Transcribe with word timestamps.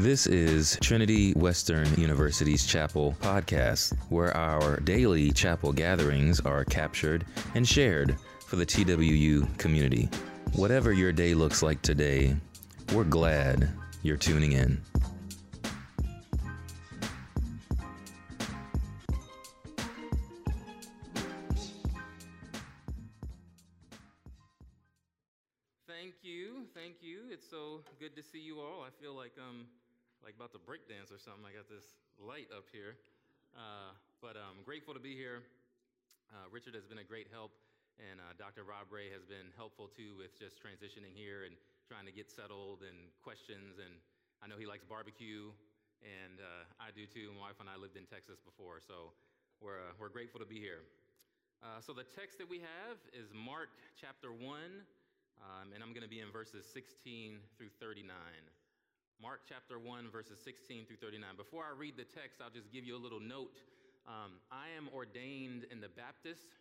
This 0.00 0.26
is 0.26 0.78
Trinity 0.80 1.34
Western 1.34 1.86
University's 2.00 2.64
Chapel 2.66 3.14
podcast, 3.20 3.94
where 4.08 4.34
our 4.34 4.80
daily 4.80 5.30
chapel 5.30 5.74
gatherings 5.74 6.40
are 6.40 6.64
captured 6.64 7.26
and 7.54 7.68
shared 7.68 8.16
for 8.46 8.56
the 8.56 8.64
TWU 8.64 9.58
community. 9.58 10.08
Whatever 10.54 10.94
your 10.94 11.12
day 11.12 11.34
looks 11.34 11.62
like 11.62 11.82
today, 11.82 12.34
we're 12.94 13.04
glad 13.04 13.68
you're 14.02 14.16
tuning 14.16 14.52
in. 14.52 14.80
Dr. 38.60 38.76
Rob 38.76 38.92
Ray 38.92 39.08
has 39.08 39.24
been 39.24 39.48
helpful 39.56 39.88
too 39.88 40.12
with 40.20 40.36
just 40.36 40.60
transitioning 40.60 41.16
here 41.16 41.48
and 41.48 41.56
trying 41.88 42.04
to 42.04 42.12
get 42.12 42.28
settled 42.28 42.84
and 42.84 43.08
questions. 43.24 43.80
And 43.80 43.88
I 44.44 44.52
know 44.52 44.60
he 44.60 44.68
likes 44.68 44.84
barbecue, 44.84 45.48
and 46.04 46.36
uh, 46.44 46.68
I 46.76 46.92
do 46.92 47.08
too. 47.08 47.32
My 47.40 47.48
wife 47.48 47.56
and 47.56 47.72
I 47.72 47.80
lived 47.80 47.96
in 47.96 48.04
Texas 48.04 48.36
before, 48.36 48.84
so 48.84 49.16
we're 49.64 49.80
uh, 49.80 49.96
we're 49.96 50.12
grateful 50.12 50.44
to 50.44 50.50
be 50.50 50.60
here. 50.60 50.84
Uh, 51.64 51.80
so 51.80 51.96
the 51.96 52.04
text 52.04 52.36
that 52.36 52.52
we 52.52 52.60
have 52.60 53.00
is 53.16 53.32
Mark 53.32 53.72
chapter 53.96 54.28
one. 54.28 54.84
Um, 55.40 55.72
and 55.72 55.80
I'm 55.80 55.96
going 55.96 56.04
to 56.04 56.12
be 56.12 56.20
in 56.20 56.28
verses 56.28 56.68
16 56.68 57.40
through 57.56 57.72
39. 57.80 58.12
Mark 59.24 59.40
chapter 59.48 59.80
1, 59.80 60.12
verses 60.12 60.36
16 60.36 60.84
through 60.84 61.00
39. 61.00 61.24
Before 61.40 61.64
I 61.64 61.72
read 61.72 61.96
the 61.96 62.04
text, 62.04 62.44
I'll 62.44 62.52
just 62.52 62.68
give 62.68 62.84
you 62.84 62.92
a 62.92 63.00
little 63.00 63.24
note. 63.24 63.56
Um, 64.04 64.36
I 64.52 64.68
am 64.76 64.92
ordained 64.92 65.64
in 65.72 65.80
the 65.80 65.88
Baptist, 65.88 66.60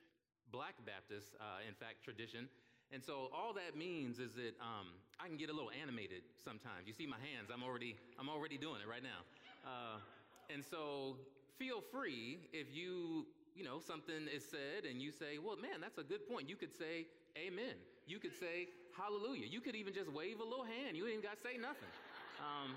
Black 0.51 0.75
Baptist, 0.85 1.35
uh, 1.39 1.61
in 1.67 1.73
fact, 1.73 2.03
tradition. 2.03 2.47
And 2.91 3.03
so 3.03 3.29
all 3.33 3.53
that 3.53 3.77
means 3.77 4.17
is 4.17 4.33
that 4.33 4.57
um, 4.59 4.89
I 5.19 5.27
can 5.27 5.37
get 5.37 5.49
a 5.49 5.53
little 5.53 5.69
animated 5.69 6.25
sometimes. 6.43 6.87
You 6.87 6.93
see 6.93 7.05
my 7.05 7.21
hands, 7.21 7.53
I'm 7.53 7.61
already, 7.61 7.95
I'm 8.17 8.29
already 8.29 8.57
doing 8.57 8.81
it 8.81 8.89
right 8.89 9.03
now. 9.03 9.21
Uh, 9.61 10.01
and 10.49 10.65
so 10.65 11.17
feel 11.57 11.81
free 11.91 12.39
if 12.51 12.73
you, 12.73 13.27
you 13.55 13.63
know, 13.63 13.79
something 13.79 14.25
is 14.33 14.43
said 14.43 14.89
and 14.89 15.01
you 15.01 15.11
say, 15.11 15.37
well, 15.37 15.55
man, 15.55 15.81
that's 15.81 15.99
a 15.99 16.03
good 16.03 16.27
point. 16.27 16.49
You 16.49 16.55
could 16.55 16.73
say, 16.73 17.05
amen. 17.37 17.77
You 18.07 18.17
could 18.17 18.33
say 18.33 18.69
hallelujah. 18.97 19.45
You 19.45 19.61
could 19.61 19.75
even 19.75 19.93
just 19.93 20.11
wave 20.11 20.39
a 20.39 20.43
little 20.43 20.65
hand. 20.65 20.97
You 20.97 21.05
ain't 21.07 21.21
got 21.21 21.37
to 21.37 21.41
say 21.41 21.57
nothing. 21.61 21.93
Um, 22.41 22.73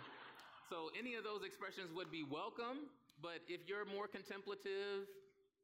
so 0.69 0.91
any 0.99 1.15
of 1.15 1.25
those 1.25 1.43
expressions 1.43 1.89
would 1.95 2.11
be 2.11 2.23
welcome. 2.23 2.91
But 3.23 3.41
if 3.49 3.65
you're 3.67 3.87
more 3.87 4.09
contemplative, 4.09 5.07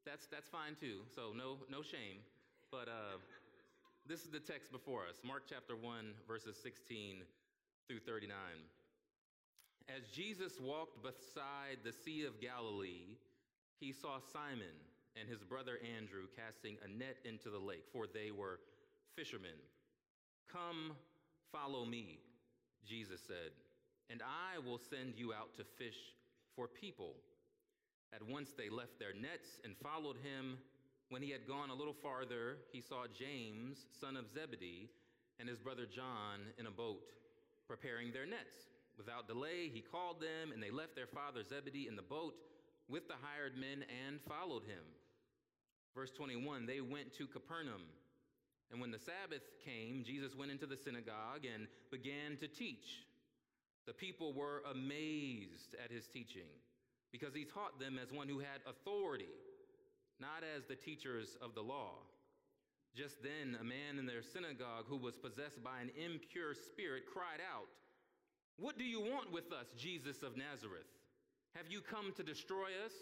that's 0.09 0.27
that's 0.33 0.49
fine 0.49 0.75
too. 0.81 1.05
So 1.15 1.37
no 1.37 1.61
no 1.69 1.83
shame. 1.83 2.25
But 2.73 2.89
uh, 2.89 3.21
this 4.09 4.25
is 4.25 4.31
the 4.31 4.41
text 4.41 4.73
before 4.73 5.05
us: 5.05 5.21
Mark 5.23 5.45
chapter 5.49 5.77
one, 5.77 6.17
verses 6.27 6.57
16 6.63 7.21
through 7.89 8.01
39. 8.01 8.33
As 9.89 10.09
Jesus 10.09 10.61
walked 10.61 11.03
beside 11.03 11.81
the 11.85 11.93
Sea 11.93 12.25
of 12.25 12.41
Galilee, 12.41 13.17
he 13.81 13.93
saw 13.93 14.19
Simon 14.33 14.77
and 15.19 15.29
his 15.29 15.43
brother 15.43 15.79
Andrew 15.97 16.29
casting 16.37 16.77
a 16.85 16.89
net 16.89 17.17
into 17.25 17.49
the 17.49 17.59
lake, 17.59 17.85
for 17.93 18.07
they 18.07 18.31
were 18.31 18.61
fishermen. 19.17 19.57
Come, 20.53 20.93
follow 21.51 21.87
me, 21.87 22.19
Jesus 22.87 23.21
said, 23.27 23.53
and 24.11 24.21
I 24.23 24.59
will 24.59 24.79
send 24.79 25.15
you 25.17 25.33
out 25.33 25.55
to 25.57 25.65
fish 25.65 25.97
for 26.55 26.69
people. 26.69 27.15
At 28.15 28.23
once 28.23 28.53
they 28.57 28.71
left 28.71 28.99
their 28.99 29.13
nets 29.13 29.61
and 29.65 29.77
followed 29.77 30.17
him. 30.17 30.59
When 31.11 31.23
he 31.23 31.31
had 31.31 31.47
gone 31.47 31.71
a 31.71 31.75
little 31.75 31.97
farther, 32.03 32.59
he 32.73 32.81
saw 32.81 33.07
James, 33.07 33.87
son 34.01 34.17
of 34.17 34.29
Zebedee, 34.29 34.89
and 35.41 35.49
his 35.49 35.59
brother 35.59 35.87
John 35.87 36.41
in 36.59 36.67
a 36.67 36.71
boat, 36.71 37.13
preparing 37.67 38.13
their 38.13 38.27
nets. 38.27 38.69
Without 38.97 39.29
delay, 39.29 39.71
he 39.73 39.81
called 39.81 40.21
them, 40.21 40.53
and 40.53 40.63
they 40.63 40.71
left 40.71 40.97
their 40.97 41.07
father 41.07 41.43
Zebedee 41.43 41.87
in 41.87 41.97
the 41.97 42.03
boat 42.03 42.35
with 42.89 43.07
the 43.07 43.15
hired 43.23 43.57
men 43.57 43.85
and 44.07 44.21
followed 44.29 44.65
him. 44.65 44.85
Verse 45.95 46.11
21 46.11 46.67
They 46.67 46.81
went 46.81 47.15
to 47.15 47.27
Capernaum. 47.27 47.83
And 48.71 48.81
when 48.81 48.91
the 48.91 48.99
Sabbath 48.99 49.49
came, 49.65 50.05
Jesus 50.05 50.37
went 50.37 50.51
into 50.51 50.67
the 50.67 50.77
synagogue 50.77 51.47
and 51.51 51.69
began 51.91 52.37
to 52.41 52.49
teach. 52.49 53.07
The 53.87 53.95
people 53.95 54.35
were 54.35 54.63
amazed 54.71 55.75
at 55.83 55.91
his 55.91 56.07
teaching 56.07 56.51
because 57.13 57.35
he 57.35 57.45
taught 57.45 57.81
them 57.81 57.99
as 58.01 58.13
one 58.13 58.29
who 58.29 58.39
had 58.39 58.61
authority, 58.67 59.33
not 60.21 60.45
as 60.57 60.65
the 60.65 60.77
teachers 60.77 61.37
of 61.41 61.55
the 61.55 61.63
law. 61.63 61.93
Just 62.95 63.23
then, 63.23 63.57
a 63.61 63.65
man 63.65 63.99
in 63.99 64.07
their 64.07 64.23
synagogue 64.23 64.87
who 64.89 64.97
was 64.97 65.17
possessed 65.17 65.63
by 65.63 65.81
an 65.81 65.91
impure 65.97 66.55
spirit 66.55 67.05
cried 67.13 67.41
out, 67.41 67.69
What 68.59 68.79
do 68.79 68.85
you 68.85 69.01
want 69.01 69.33
with 69.33 69.53
us, 69.53 69.67
Jesus 69.79 70.23
of 70.23 70.37
Nazareth? 70.37 70.89
Have 71.55 71.71
you 71.71 71.81
come 71.81 72.13
to 72.17 72.23
destroy 72.23 72.71
us? 72.85 72.93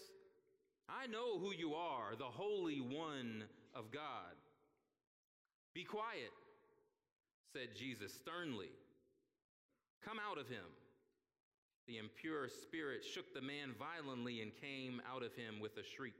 I 0.89 1.07
know 1.07 1.39
who 1.39 1.53
you 1.53 1.75
are, 1.75 2.15
the 2.17 2.25
Holy 2.25 2.81
One 2.81 3.45
of 3.75 3.91
God. 3.91 4.37
Be 5.75 5.85
quiet, 5.85 6.33
said 7.53 7.69
Jesus 7.77 8.13
sternly. 8.15 8.71
Come 10.05 10.19
out 10.19 10.39
of 10.39 10.49
him. 10.49 10.65
The 11.87 11.99
impure 11.99 12.49
spirit 12.49 13.05
shook 13.05 13.33
the 13.33 13.41
man 13.41 13.75
violently 13.79 14.43
and 14.43 14.51
came 14.61 15.01
out 15.09 15.23
of 15.23 15.35
him 15.35 15.61
with 15.61 15.77
a 15.77 15.85
shriek. 15.85 16.15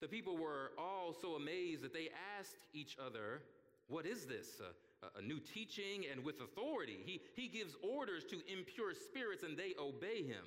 The 0.00 0.08
people 0.08 0.36
were 0.36 0.72
all 0.78 1.12
so 1.12 1.34
amazed 1.34 1.82
that 1.82 1.92
they 1.92 2.08
asked 2.38 2.56
each 2.72 2.96
other, 3.04 3.42
What 3.88 4.06
is 4.06 4.26
this? 4.26 4.60
A, 4.60 5.18
a, 5.18 5.22
new 5.22 5.40
teaching 5.40 6.04
and 6.10 6.24
with 6.24 6.40
authority. 6.40 6.98
He, 7.04 7.20
he 7.34 7.48
gives 7.48 7.76
orders 7.82 8.24
to 8.26 8.36
impure 8.52 8.94
spirits 8.94 9.42
and 9.42 9.56
they 9.56 9.74
obey 9.78 10.22
him. 10.22 10.44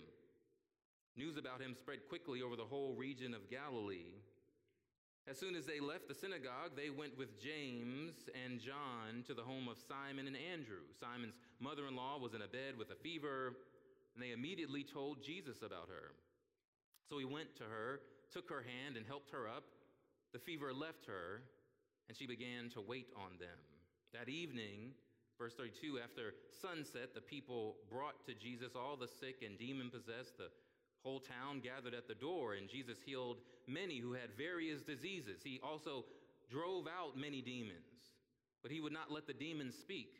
News 1.17 1.37
about 1.37 1.61
him 1.61 1.75
spread 1.77 1.99
quickly 2.09 2.41
over 2.41 2.55
the 2.55 2.63
whole 2.63 2.93
region 2.93 3.33
of 3.33 3.49
Galilee. 3.49 4.15
As 5.27 5.39
soon 5.39 5.55
as 5.55 5.65
they 5.65 5.79
left 5.79 6.07
the 6.07 6.13
synagogue, 6.13 6.77
they 6.77 6.91
went 6.91 7.17
with 7.17 7.41
James 7.41 8.29
and 8.45 8.59
John 8.59 9.23
to 9.25 9.33
the 9.33 9.41
home 9.41 9.67
of 9.67 9.77
Simon 9.81 10.27
and 10.27 10.37
Andrew. 10.37 10.85
Simon's 10.99 11.33
mother 11.59 11.87
in 11.87 11.95
law 11.95 12.19
was 12.19 12.35
in 12.35 12.43
a 12.43 12.47
bed 12.47 12.77
with 12.77 12.91
a 12.91 13.01
fever, 13.01 13.57
and 14.13 14.21
they 14.21 14.31
immediately 14.31 14.83
told 14.83 15.23
Jesus 15.23 15.63
about 15.63 15.89
her. 15.89 16.13
So 17.09 17.17
he 17.17 17.25
went 17.25 17.55
to 17.57 17.63
her, 17.63 18.01
took 18.31 18.47
her 18.49 18.61
hand, 18.61 18.97
and 18.97 19.05
helped 19.05 19.31
her 19.31 19.47
up. 19.47 19.63
The 20.31 20.39
fever 20.39 20.71
left 20.71 21.07
her, 21.07 21.41
and 22.07 22.15
she 22.15 22.27
began 22.27 22.69
to 22.75 22.81
wait 22.81 23.07
on 23.17 23.39
them. 23.39 23.57
That 24.13 24.29
evening, 24.29 24.93
verse 25.39 25.55
32, 25.55 26.01
after 26.03 26.35
sunset, 26.61 27.15
the 27.15 27.21
people 27.21 27.77
brought 27.89 28.23
to 28.27 28.35
Jesus 28.35 28.73
all 28.75 28.95
the 28.95 29.07
sick 29.07 29.41
and 29.43 29.57
demon 29.57 29.89
possessed, 29.89 30.37
the 30.37 30.53
whole 31.05 31.19
town 31.19 31.61
gathered 31.61 31.93
at 31.93 32.07
the 32.07 32.16
door, 32.16 32.55
and 32.55 32.67
Jesus 32.67 32.97
healed 33.05 33.38
many 33.67 33.99
who 33.99 34.13
had 34.13 34.35
various 34.35 34.81
diseases. 34.81 35.41
He 35.43 35.61
also 35.63 36.03
drove 36.49 36.88
out 36.88 37.16
many 37.16 37.41
demons, 37.41 38.09
but 38.63 38.71
he 38.71 38.81
would 38.81 38.91
not 38.91 39.11
let 39.11 39.27
the 39.27 39.33
demons 39.33 39.75
speak 39.79 40.17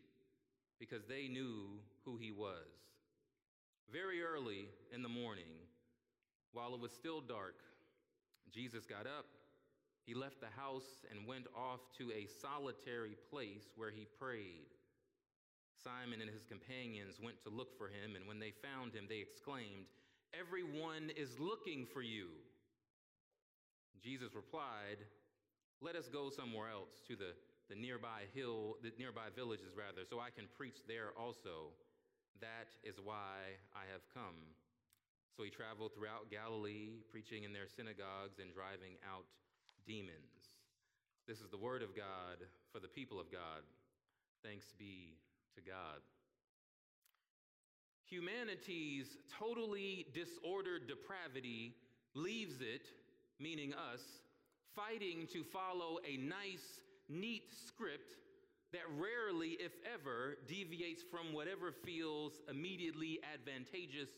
because 0.80 1.04
they 1.06 1.28
knew 1.28 1.80
who 2.06 2.18
he 2.18 2.32
was. 2.32 2.70
Very 3.92 4.22
early 4.22 4.70
in 4.94 5.02
the 5.02 5.10
morning, 5.10 5.50
while 6.54 6.76
it 6.76 6.80
was 6.80 6.92
still 6.92 7.20
dark, 7.20 7.56
Jesus 8.54 8.86
got 8.86 9.08
up. 9.08 9.26
He 10.06 10.14
left 10.14 10.40
the 10.40 10.54
house 10.56 11.04
and 11.10 11.26
went 11.26 11.48
off 11.58 11.80
to 11.98 12.12
a 12.12 12.28
solitary 12.42 13.18
place 13.32 13.74
where 13.76 13.90
he 13.90 14.06
prayed. 14.20 14.70
Simon 15.84 16.22
and 16.22 16.30
his 16.30 16.46
companions 16.46 17.18
went 17.22 17.42
to 17.44 17.50
look 17.50 17.76
for 17.78 17.88
him, 17.88 18.16
and 18.16 18.28
when 18.28 18.40
they 18.40 18.54
found 18.62 18.94
him, 18.94 19.06
they 19.10 19.18
exclaimed, 19.18 19.86
Everyone 20.36 21.12
is 21.16 21.40
looking 21.40 21.88
for 21.88 22.02
you. 22.02 22.28
Jesus 24.04 24.36
replied, 24.36 25.00
Let 25.80 25.96
us 25.96 26.10
go 26.12 26.30
somewhere 26.30 26.68
else 26.68 27.00
to 27.08 27.16
the, 27.16 27.32
the 27.70 27.80
nearby 27.80 28.28
hill, 28.36 28.76
the 28.84 28.92
nearby 29.00 29.32
villages 29.36 29.72
rather, 29.78 30.04
so 30.04 30.20
I 30.20 30.36
can 30.36 30.52
preach 30.58 30.84
there 30.88 31.16
also. 31.16 31.72
That 32.42 32.68
is 32.84 33.00
why 33.00 33.56
I 33.72 33.88
have 33.96 34.04
come. 34.14 34.36
So 35.38 35.44
he 35.44 35.50
traveled 35.50 35.96
throughout 35.96 36.32
Galilee, 36.32 37.00
preaching 37.12 37.44
in 37.44 37.54
their 37.54 37.68
synagogues 37.72 38.40
and 38.40 38.52
driving 38.52 39.00
out 39.08 39.24
demons. 39.88 40.52
This 41.28 41.40
is 41.40 41.48
the 41.50 41.58
word 41.58 41.82
of 41.82 41.96
God 41.96 42.44
for 42.72 42.80
the 42.80 42.92
people 42.92 43.20
of 43.20 43.32
God. 43.32 43.64
Thanks 44.44 44.76
be 44.78 45.16
to 45.56 45.62
God. 45.62 46.04
Humanity's 48.10 49.18
totally 49.40 50.06
disordered 50.14 50.88
depravity 50.88 51.74
leaves 52.14 52.62
it, 52.62 52.88
meaning 53.40 53.74
us, 53.74 54.02
fighting 54.76 55.28
to 55.34 55.44
follow 55.44 56.00
a 56.08 56.18
nice, 56.18 56.82
neat 57.10 57.44
script 57.68 58.16
that 58.72 58.84
rarely, 58.98 59.58
if 59.60 59.72
ever, 59.92 60.38
deviates 60.48 61.02
from 61.10 61.34
whatever 61.34 61.72
feels 61.72 62.34
immediately 62.50 63.20
advantageous 63.34 64.10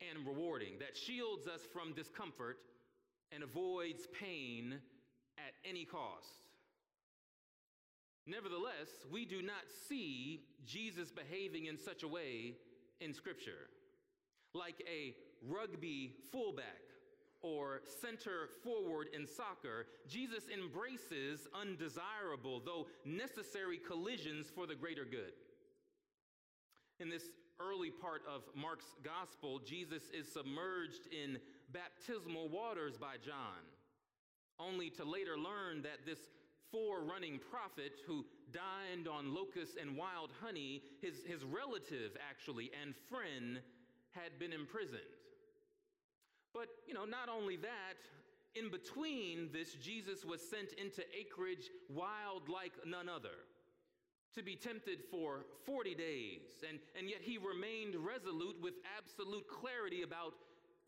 and 0.00 0.26
rewarding, 0.26 0.78
that 0.78 0.96
shields 0.96 1.46
us 1.46 1.60
from 1.72 1.92
discomfort 1.92 2.58
and 3.32 3.42
avoids 3.42 4.06
pain 4.18 4.78
at 5.36 5.54
any 5.68 5.84
cost. 5.84 6.42
Nevertheless, 8.26 8.88
we 9.10 9.24
do 9.24 9.42
not 9.42 9.64
see 9.88 10.42
Jesus 10.66 11.10
behaving 11.10 11.66
in 11.66 11.78
such 11.78 12.02
a 12.02 12.08
way 12.08 12.54
in 13.00 13.12
Scripture. 13.14 13.70
Like 14.54 14.82
a 14.90 15.14
rugby 15.46 16.12
fullback 16.32 16.82
or 17.40 17.80
center 18.00 18.48
forward 18.64 19.08
in 19.14 19.26
soccer, 19.26 19.86
Jesus 20.08 20.44
embraces 20.52 21.46
undesirable, 21.54 22.60
though 22.64 22.86
necessary, 23.04 23.78
collisions 23.78 24.50
for 24.52 24.66
the 24.66 24.74
greater 24.74 25.04
good. 25.04 25.32
In 26.98 27.08
this 27.08 27.30
early 27.60 27.90
part 27.90 28.22
of 28.28 28.42
Mark's 28.56 28.96
gospel, 29.04 29.60
Jesus 29.64 30.02
is 30.12 30.32
submerged 30.32 31.06
in 31.12 31.38
baptismal 31.72 32.48
waters 32.48 32.96
by 32.96 33.14
John, 33.24 33.62
only 34.58 34.90
to 34.90 35.04
later 35.04 35.36
learn 35.36 35.82
that 35.82 36.04
this 36.04 36.18
forerunning 36.72 37.40
prophet 37.50 37.92
who 38.06 38.24
dined 38.52 39.08
on 39.08 39.34
locusts 39.34 39.76
and 39.80 39.96
wild 39.96 40.30
honey, 40.40 40.82
his, 41.00 41.24
his 41.26 41.44
relative 41.44 42.16
actually 42.28 42.70
and 42.82 42.94
friend, 43.08 43.60
had 44.10 44.38
been 44.38 44.52
imprisoned. 44.52 45.00
But, 46.54 46.68
you 46.86 46.94
know, 46.94 47.04
not 47.04 47.28
only 47.28 47.56
that, 47.56 48.00
in 48.54 48.70
between 48.70 49.50
this, 49.52 49.74
Jesus 49.74 50.24
was 50.24 50.40
sent 50.40 50.72
into 50.72 51.02
acreage 51.18 51.70
wild 51.88 52.48
like 52.48 52.72
none 52.86 53.08
other 53.08 53.44
to 54.34 54.42
be 54.42 54.56
tempted 54.56 54.98
for 55.10 55.46
40 55.66 55.94
days, 55.94 56.62
and, 56.68 56.78
and 56.96 57.08
yet 57.08 57.20
he 57.22 57.38
remained 57.38 57.94
resolute 57.96 58.56
with 58.60 58.74
absolute 58.96 59.46
clarity 59.48 60.02
about 60.02 60.34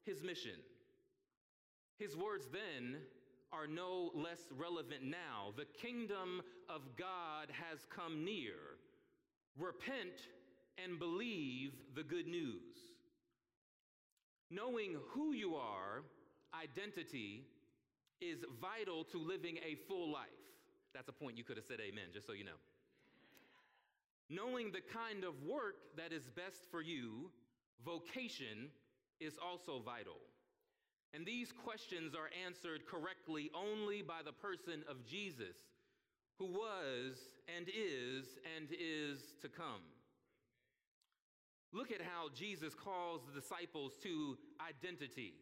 his 0.04 0.22
mission. 0.22 0.58
His 1.98 2.16
words 2.16 2.46
then 2.52 2.96
are 3.52 3.66
no 3.66 4.10
less 4.14 4.40
relevant 4.56 5.02
now. 5.02 5.52
The 5.56 5.66
kingdom 5.80 6.42
of 6.68 6.82
God 6.96 7.48
has 7.50 7.80
come 7.94 8.24
near. 8.24 8.54
Repent 9.58 10.28
and 10.82 10.98
believe 10.98 11.72
the 11.94 12.02
good 12.02 12.26
news. 12.26 12.76
Knowing 14.50 14.96
who 15.10 15.32
you 15.32 15.54
are, 15.54 16.02
identity, 16.60 17.44
is 18.20 18.44
vital 18.60 19.04
to 19.04 19.18
living 19.18 19.58
a 19.58 19.76
full 19.88 20.12
life. 20.12 20.28
That's 20.94 21.08
a 21.08 21.12
point 21.12 21.38
you 21.38 21.44
could 21.44 21.56
have 21.56 21.66
said 21.66 21.78
amen, 21.80 22.06
just 22.12 22.26
so 22.26 22.32
you 22.32 22.44
know. 22.44 22.58
Knowing 24.28 24.70
the 24.70 24.80
kind 24.80 25.24
of 25.24 25.34
work 25.42 25.76
that 25.96 26.12
is 26.12 26.28
best 26.36 26.70
for 26.70 26.80
you, 26.80 27.30
vocation, 27.84 28.70
is 29.18 29.34
also 29.42 29.80
vital. 29.84 30.16
And 31.12 31.26
these 31.26 31.52
questions 31.52 32.14
are 32.14 32.30
answered 32.46 32.86
correctly 32.86 33.50
only 33.54 34.02
by 34.02 34.20
the 34.24 34.32
person 34.32 34.84
of 34.88 35.04
Jesus, 35.04 35.56
who 36.38 36.46
was 36.46 37.18
and 37.54 37.66
is 37.68 38.26
and 38.56 38.68
is 38.70 39.20
to 39.42 39.48
come. 39.48 39.82
Look 41.72 41.92
at 41.92 42.00
how 42.00 42.28
Jesus 42.34 42.74
calls 42.74 43.22
the 43.26 43.40
disciples 43.40 43.92
to 44.02 44.36
identity, 44.60 45.34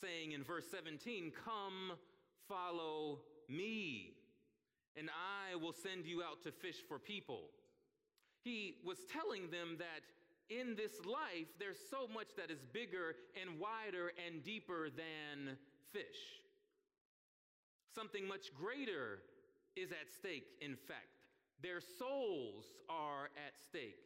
saying 0.00 0.32
in 0.32 0.44
verse 0.44 0.66
17, 0.70 1.32
Come, 1.44 1.96
follow 2.48 3.20
me, 3.48 4.14
and 4.96 5.10
I 5.10 5.56
will 5.56 5.72
send 5.72 6.06
you 6.06 6.22
out 6.22 6.42
to 6.44 6.52
fish 6.52 6.76
for 6.88 6.98
people. 6.98 7.50
He 8.44 8.76
was 8.84 8.98
telling 9.10 9.50
them 9.50 9.76
that 9.78 10.02
in 10.50 10.76
this 10.76 10.92
life, 11.04 11.48
there's 11.58 11.78
so 11.90 12.06
much 12.12 12.28
that 12.36 12.50
is 12.50 12.60
bigger 12.72 13.16
and 13.40 13.58
wider 13.58 14.12
and 14.26 14.42
deeper 14.44 14.88
than 14.90 15.56
fish. 15.92 16.42
Something 17.94 18.26
much 18.26 18.54
greater 18.54 19.20
is 19.76 19.90
at 19.90 20.10
stake, 20.10 20.46
in 20.60 20.76
fact. 20.76 21.26
Their 21.62 21.80
souls 21.80 22.64
are 22.88 23.30
at 23.36 23.54
stake 23.68 24.04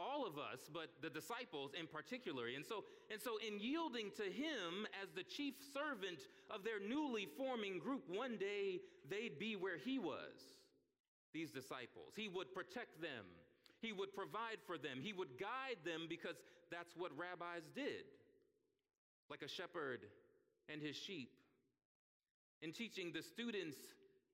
all 0.00 0.26
of 0.26 0.38
us, 0.38 0.70
but 0.72 0.88
the 1.02 1.10
disciples 1.10 1.72
in 1.78 1.86
particular. 1.86 2.46
And 2.48 2.64
so, 2.64 2.84
and 3.12 3.20
so 3.20 3.36
in 3.46 3.60
yielding 3.60 4.10
to 4.16 4.24
him 4.24 4.88
as 5.02 5.10
the 5.12 5.22
chief 5.22 5.54
servant 5.74 6.20
of 6.48 6.64
their 6.64 6.80
newly 6.80 7.28
forming 7.36 7.78
group, 7.78 8.08
one 8.08 8.38
day 8.38 8.80
they'd 9.10 9.38
be 9.38 9.56
where 9.56 9.76
he 9.76 9.98
was, 9.98 10.56
these 11.34 11.50
disciples. 11.50 12.16
He 12.16 12.28
would 12.28 12.54
protect 12.54 13.00
them, 13.02 13.28
he 13.80 13.92
would 13.92 14.14
provide 14.14 14.58
for 14.66 14.78
them, 14.78 15.00
he 15.02 15.12
would 15.12 15.38
guide 15.38 15.78
them 15.84 16.06
because 16.08 16.36
that's 16.70 16.96
what 16.96 17.10
rabbis 17.16 17.62
did, 17.74 18.04
like 19.28 19.42
a 19.42 19.48
shepherd 19.48 20.00
and 20.68 20.82
his 20.82 20.96
sheep. 20.96 21.30
In 22.62 22.72
teaching 22.72 23.12
the 23.12 23.22
students 23.22 23.76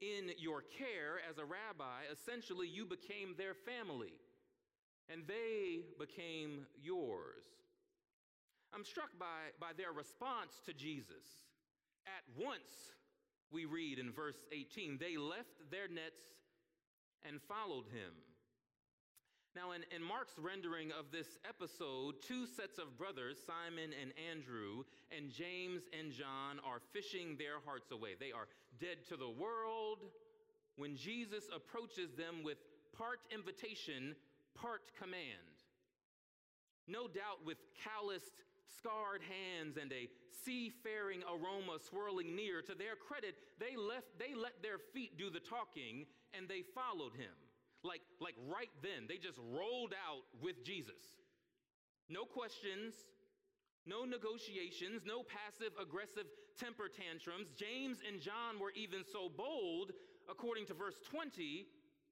in 0.01 0.31
your 0.39 0.63
care 0.79 1.21
as 1.29 1.39
a 1.39 1.45
rabbi, 1.45 2.03
essentially 2.13 2.69
you 2.69 2.85
became 2.85 3.35
their 3.39 3.55
family 3.55 4.13
and 5.09 5.23
they 5.27 5.83
became 5.99 6.67
yours. 6.83 7.45
I'm 8.75 8.85
struck 8.85 9.11
by, 9.19 9.55
by 9.61 9.73
their 9.77 9.93
response 9.93 10.61
to 10.67 10.73
Jesus. 10.73 11.25
At 12.07 12.25
once, 12.37 12.93
we 13.53 13.65
read 13.65 13.99
in 13.99 14.13
verse 14.13 14.37
18, 14.53 14.99
they 14.99 15.17
left 15.17 15.71
their 15.71 15.89
nets 15.89 16.21
and 17.25 17.41
followed 17.43 17.87
him. 17.87 18.13
Now, 19.57 19.73
in, 19.73 19.89
in 19.89 20.05
Mark's 20.05 20.37
rendering 20.37 20.93
of 20.93 21.09
this 21.09 21.41
episode, 21.49 22.21
two 22.21 22.45
sets 22.45 22.77
of 22.77 22.99
brothers, 22.99 23.41
Simon 23.41 23.89
and 23.97 24.13
Andrew, 24.29 24.85
and 25.09 25.33
James 25.33 25.89
and 25.99 26.13
John, 26.13 26.61
are 26.61 26.85
fishing 26.93 27.41
their 27.41 27.65
hearts 27.65 27.89
away. 27.91 28.21
They 28.21 28.37
are 28.37 28.53
dead 28.79 29.09
to 29.09 29.17
the 29.17 29.33
world 29.33 30.13
when 30.77 30.95
Jesus 30.95 31.49
approaches 31.49 32.13
them 32.13 32.45
with 32.45 32.59
part 32.93 33.21
invitation 33.33 34.13
part 34.53 34.93
command. 35.01 35.65
No 36.87 37.09
doubt 37.09 37.41
with 37.41 37.57
calloused, 37.81 38.45
scarred 38.69 39.25
hands 39.25 39.81
and 39.81 39.91
a 39.91 40.13
seafaring 40.45 41.25
aroma 41.25 41.81
swirling 41.81 42.37
near, 42.37 42.61
to 42.61 42.75
their 42.77 42.93
credit, 42.95 43.41
they, 43.59 43.73
left, 43.73 44.21
they 44.21 44.37
let 44.37 44.61
their 44.61 44.77
feet 44.93 45.17
do 45.17 45.31
the 45.31 45.41
talking 45.41 46.05
and 46.37 46.45
they 46.45 46.61
followed 46.61 47.17
him. 47.17 47.33
Like, 47.87 48.03
like 48.21 48.35
right 48.51 48.73
then, 48.83 49.07
they 49.09 49.17
just 49.17 49.39
rolled 49.39 49.95
out 49.95 50.27
with 50.43 50.65
Jesus. 50.65 50.99
No 52.09 52.25
questions, 52.25 52.95
no 53.87 54.05
negotiations, 54.05 55.03
no 55.07 55.23
passive 55.23 55.71
aggressive 55.81 56.27
temper 56.59 56.91
tantrums. 56.91 57.55
James 57.55 57.99
and 58.03 58.21
John 58.21 58.59
were 58.59 58.75
even 58.75 59.05
so 59.07 59.29
bold, 59.31 59.93
according 60.29 60.67
to 60.67 60.75
verse 60.75 60.99
20, 61.11 61.67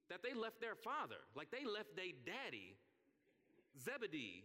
that 0.09 0.23
they 0.23 0.33
left 0.33 0.61
their 0.61 0.75
father, 0.75 1.19
like 1.35 1.51
they 1.51 1.65
left 1.65 1.95
their 1.95 2.15
daddy, 2.25 2.77
Zebedee, 3.75 4.43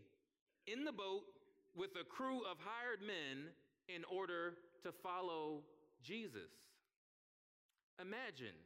in 0.67 0.85
the 0.85 0.93
boat 0.93 1.23
with 1.77 1.91
a 2.01 2.05
crew 2.05 2.43
of 2.51 2.59
hired 2.59 3.01
men 3.01 3.53
in 3.89 4.03
order 4.05 4.55
to 4.83 4.91
follow 4.91 5.63
Jesus. 6.03 6.51
Imagine 8.01 8.57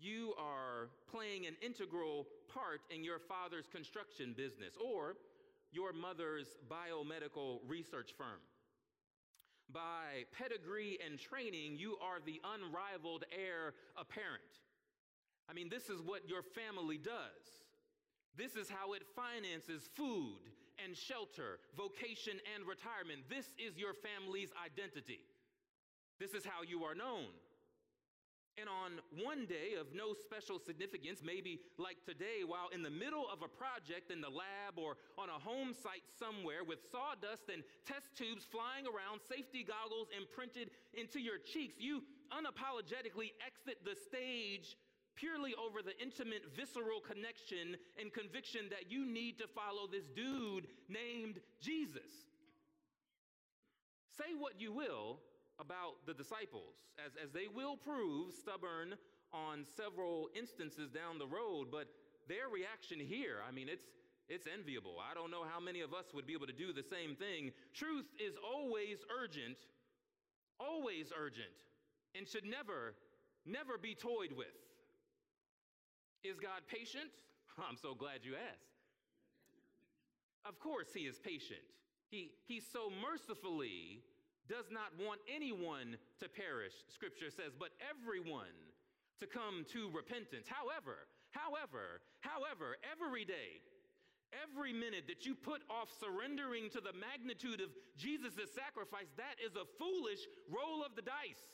you 0.00 0.34
are 0.38 0.88
playing 1.10 1.46
an 1.46 1.56
integral 1.62 2.26
part 2.52 2.80
in 2.94 3.04
your 3.04 3.18
father's 3.18 3.66
construction 3.66 4.34
business 4.36 4.74
or 4.80 5.16
your 5.72 5.92
mother's 5.92 6.56
biomedical 6.68 7.60
research 7.68 8.12
firm. 8.16 8.40
By 9.72 10.26
pedigree 10.36 10.98
and 11.04 11.18
training, 11.18 11.76
you 11.76 11.96
are 12.02 12.18
the 12.24 12.40
unrivaled 12.42 13.24
heir 13.30 13.74
apparent. 13.96 14.42
I 15.48 15.52
mean, 15.52 15.68
this 15.68 15.88
is 15.88 16.00
what 16.02 16.28
your 16.28 16.42
family 16.42 16.98
does. 16.98 17.62
This 18.36 18.56
is 18.56 18.68
how 18.68 18.94
it 18.94 19.02
finances 19.14 19.88
food 19.94 20.42
and 20.82 20.96
shelter, 20.96 21.58
vocation 21.76 22.40
and 22.54 22.66
retirement. 22.66 23.28
This 23.28 23.46
is 23.58 23.76
your 23.76 23.94
family's 23.94 24.50
identity. 24.58 25.20
This 26.18 26.34
is 26.34 26.44
how 26.44 26.62
you 26.62 26.84
are 26.84 26.94
known. 26.94 27.30
And 28.58 28.68
on 28.68 29.00
one 29.24 29.46
day 29.46 29.78
of 29.78 29.94
no 29.94 30.12
special 30.12 30.58
significance, 30.58 31.22
maybe 31.24 31.60
like 31.78 32.04
today, 32.04 32.44
while 32.44 32.68
in 32.74 32.82
the 32.82 32.90
middle 32.90 33.24
of 33.30 33.42
a 33.42 33.48
project 33.48 34.10
in 34.10 34.20
the 34.20 34.28
lab 34.28 34.76
or 34.76 34.96
on 35.16 35.28
a 35.30 35.38
home 35.38 35.72
site 35.72 36.04
somewhere 36.18 36.64
with 36.66 36.80
sawdust 36.90 37.48
and 37.48 37.62
test 37.86 38.12
tubes 38.16 38.44
flying 38.44 38.84
around, 38.84 39.20
safety 39.24 39.64
goggles 39.64 40.08
imprinted 40.12 40.70
into 40.92 41.20
your 41.20 41.38
cheeks, 41.38 41.78
you 41.78 42.02
unapologetically 42.34 43.32
exit 43.40 43.80
the 43.84 43.96
stage 43.96 44.76
purely 45.16 45.54
over 45.54 45.82
the 45.82 45.96
intimate, 46.00 46.42
visceral 46.56 47.00
connection 47.00 47.76
and 48.00 48.12
conviction 48.12 48.68
that 48.70 48.90
you 48.90 49.04
need 49.04 49.38
to 49.38 49.46
follow 49.46 49.86
this 49.86 50.08
dude 50.08 50.66
named 50.88 51.40
Jesus. 51.60 52.28
Say 54.16 54.32
what 54.38 54.60
you 54.60 54.72
will 54.72 55.18
about 55.60 56.06
the 56.06 56.14
disciples, 56.14 56.74
as, 57.04 57.12
as 57.22 57.30
they 57.30 57.46
will 57.52 57.76
prove 57.76 58.32
stubborn, 58.32 58.96
on 59.32 59.64
several 59.76 60.28
instances 60.34 60.90
down 60.90 61.18
the 61.18 61.26
road, 61.26 61.68
but 61.70 61.86
their 62.28 62.48
reaction 62.50 62.98
here, 62.98 63.38
I 63.46 63.52
mean, 63.52 63.68
it's, 63.68 63.86
it's 64.28 64.46
enviable. 64.46 64.96
I 64.98 65.14
don't 65.14 65.30
know 65.30 65.44
how 65.44 65.60
many 65.60 65.80
of 65.80 65.94
us 65.94 66.06
would 66.14 66.26
be 66.26 66.32
able 66.34 66.46
to 66.46 66.52
do 66.52 66.72
the 66.72 66.82
same 66.82 67.14
thing. 67.14 67.52
Truth 67.74 68.06
is 68.18 68.34
always 68.42 68.98
urgent, 69.10 69.58
always 70.58 71.12
urgent, 71.16 71.54
and 72.16 72.26
should 72.26 72.44
never, 72.44 72.94
never 73.46 73.78
be 73.78 73.94
toyed 73.94 74.32
with. 74.36 74.54
Is 76.22 76.38
God 76.38 76.66
patient? 76.68 77.10
I'm 77.58 77.76
so 77.76 77.94
glad 77.94 78.20
you 78.22 78.34
asked. 78.34 78.74
Of 80.44 80.58
course, 80.58 80.88
He 80.94 81.02
is 81.02 81.18
patient. 81.18 81.62
He, 82.10 82.32
he 82.46 82.60
so 82.60 82.90
mercifully 82.90 84.02
does 84.50 84.66
not 84.74 84.90
want 84.98 85.22
anyone 85.30 85.94
to 86.18 86.26
perish, 86.26 86.74
Scripture 86.90 87.30
says, 87.30 87.54
but 87.54 87.70
everyone 87.78 88.50
to 89.22 89.26
come 89.30 89.62
to 89.70 89.86
repentance. 89.94 90.50
However, 90.50 91.06
however, 91.30 92.02
however, 92.18 92.74
every 92.82 93.22
day, 93.22 93.62
every 94.34 94.74
minute 94.74 95.06
that 95.06 95.22
you 95.22 95.38
put 95.38 95.62
off 95.70 95.86
surrendering 96.02 96.66
to 96.74 96.82
the 96.82 96.90
magnitude 96.90 97.62
of 97.62 97.70
Jesus' 97.94 98.50
sacrifice, 98.50 99.06
that 99.14 99.38
is 99.38 99.54
a 99.54 99.70
foolish 99.78 100.26
roll 100.50 100.82
of 100.82 100.98
the 100.98 101.06
dice. 101.06 101.46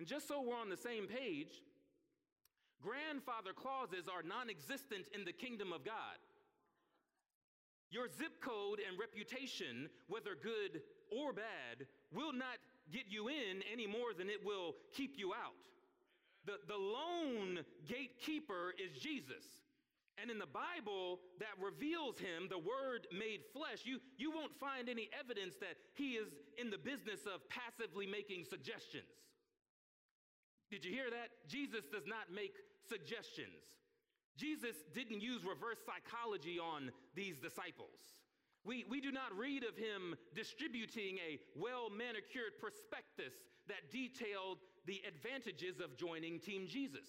And 0.00 0.08
just 0.08 0.26
so 0.26 0.40
we're 0.40 0.56
on 0.56 0.72
the 0.72 0.80
same 0.80 1.04
page, 1.04 1.60
grandfather 2.80 3.52
clauses 3.52 4.08
are 4.08 4.24
non 4.24 4.48
existent 4.48 5.04
in 5.12 5.28
the 5.28 5.36
kingdom 5.36 5.76
of 5.76 5.84
God. 5.84 6.16
Your 7.92 8.08
zip 8.08 8.40
code 8.40 8.80
and 8.80 8.98
reputation, 8.98 9.90
whether 10.08 10.32
good 10.34 10.80
or 11.12 11.32
bad, 11.32 11.84
will 12.10 12.32
not 12.32 12.56
get 12.90 13.04
you 13.08 13.28
in 13.28 13.60
any 13.70 13.86
more 13.86 14.16
than 14.16 14.30
it 14.30 14.40
will 14.42 14.74
keep 14.96 15.18
you 15.18 15.34
out. 15.34 15.60
The, 16.46 16.56
the 16.66 16.80
lone 16.80 17.60
gatekeeper 17.86 18.72
is 18.80 18.98
Jesus. 18.98 19.44
And 20.16 20.30
in 20.30 20.38
the 20.38 20.48
Bible 20.48 21.20
that 21.38 21.56
reveals 21.60 22.18
him, 22.18 22.48
the 22.48 22.58
word 22.58 23.06
made 23.12 23.44
flesh, 23.52 23.84
you, 23.84 24.00
you 24.16 24.30
won't 24.30 24.56
find 24.58 24.88
any 24.88 25.08
evidence 25.12 25.56
that 25.60 25.76
he 25.94 26.16
is 26.16 26.28
in 26.56 26.70
the 26.70 26.78
business 26.78 27.28
of 27.28 27.44
passively 27.48 28.06
making 28.06 28.44
suggestions. 28.48 29.12
Did 30.70 30.84
you 30.84 30.92
hear 30.92 31.10
that? 31.10 31.28
Jesus 31.48 31.84
does 31.92 32.06
not 32.06 32.32
make 32.32 32.56
suggestions. 32.88 33.60
Jesus 34.36 34.76
didn't 34.94 35.20
use 35.20 35.44
reverse 35.44 35.78
psychology 35.84 36.58
on 36.58 36.90
these 37.14 37.38
disciples. 37.38 38.16
We, 38.64 38.84
we 38.88 39.00
do 39.00 39.10
not 39.10 39.36
read 39.36 39.64
of 39.64 39.76
him 39.76 40.14
distributing 40.34 41.18
a 41.18 41.40
well 41.56 41.90
manicured 41.90 42.58
prospectus 42.60 43.34
that 43.68 43.90
detailed 43.90 44.58
the 44.86 45.02
advantages 45.06 45.80
of 45.80 45.96
joining 45.96 46.38
Team 46.38 46.66
Jesus. 46.68 47.06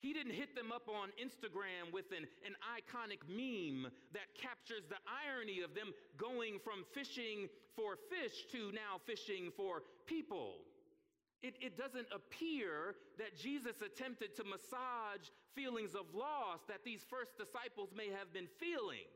He 0.00 0.12
didn't 0.12 0.34
hit 0.34 0.54
them 0.54 0.70
up 0.70 0.88
on 0.88 1.10
Instagram 1.18 1.92
with 1.92 2.06
an, 2.16 2.26
an 2.46 2.54
iconic 2.62 3.18
meme 3.26 3.90
that 4.14 4.30
captures 4.40 4.86
the 4.88 5.02
irony 5.10 5.60
of 5.62 5.74
them 5.74 5.92
going 6.16 6.58
from 6.62 6.84
fishing 6.94 7.48
for 7.74 7.96
fish 8.08 8.46
to 8.52 8.70
now 8.72 9.02
fishing 9.06 9.50
for 9.56 9.82
people. 10.06 10.62
It, 11.42 11.54
it 11.60 11.76
doesn't 11.76 12.08
appear 12.12 12.96
that 13.18 13.38
Jesus 13.38 13.80
attempted 13.80 14.34
to 14.36 14.44
massage 14.44 15.30
feelings 15.54 15.94
of 15.94 16.12
loss 16.12 16.60
that 16.68 16.84
these 16.84 17.04
first 17.08 17.38
disciples 17.38 17.90
may 17.96 18.10
have 18.10 18.32
been 18.32 18.48
feeling. 18.58 19.06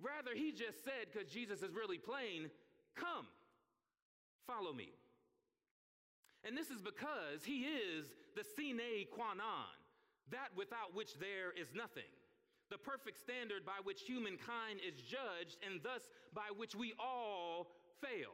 Rather, 0.00 0.32
he 0.34 0.52
just 0.52 0.82
said, 0.84 1.12
because 1.12 1.28
Jesus 1.28 1.62
is 1.62 1.74
really 1.74 1.98
plain, 1.98 2.48
come, 2.96 3.28
follow 4.46 4.72
me. 4.72 4.88
And 6.44 6.56
this 6.56 6.70
is 6.70 6.80
because 6.80 7.44
he 7.44 7.68
is 7.68 8.06
the 8.34 8.44
sine 8.56 9.04
qua 9.12 9.34
non, 9.36 9.76
that 10.30 10.48
without 10.56 10.94
which 10.94 11.18
there 11.18 11.52
is 11.52 11.68
nothing, 11.74 12.08
the 12.70 12.78
perfect 12.78 13.20
standard 13.20 13.66
by 13.66 13.84
which 13.84 14.00
humankind 14.02 14.80
is 14.80 15.02
judged, 15.02 15.58
and 15.60 15.82
thus 15.82 16.08
by 16.32 16.48
which 16.56 16.74
we 16.74 16.94
all 16.98 17.66
fail. 18.00 18.32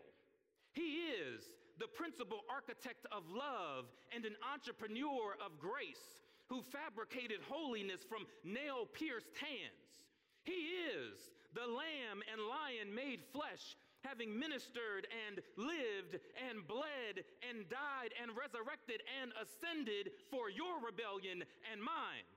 He 0.73 1.11
is 1.11 1.43
the 1.79 1.89
principal 1.89 2.45
architect 2.49 3.07
of 3.13 3.29
love 3.29 3.87
and 4.15 4.25
an 4.25 4.37
entrepreneur 4.53 5.37
of 5.45 5.59
grace 5.61 6.23
who 6.49 6.63
fabricated 6.63 7.41
holiness 7.49 8.01
from 8.09 8.27
nail 8.45 8.87
pierced 8.87 9.35
hands. 9.41 10.07
He 10.45 10.87
is 10.87 11.19
the 11.55 11.67
lamb 11.67 12.23
and 12.31 12.39
lion 12.41 12.95
made 12.95 13.25
flesh, 13.33 13.75
having 14.05 14.39
ministered 14.39 15.09
and 15.27 15.43
lived 15.57 16.23
and 16.49 16.63
bled 16.69 17.25
and 17.43 17.69
died 17.69 18.15
and 18.23 18.31
resurrected 18.37 19.03
and 19.21 19.33
ascended 19.35 20.15
for 20.31 20.49
your 20.49 20.79
rebellion 20.85 21.43
and 21.73 21.83
mine. 21.83 22.29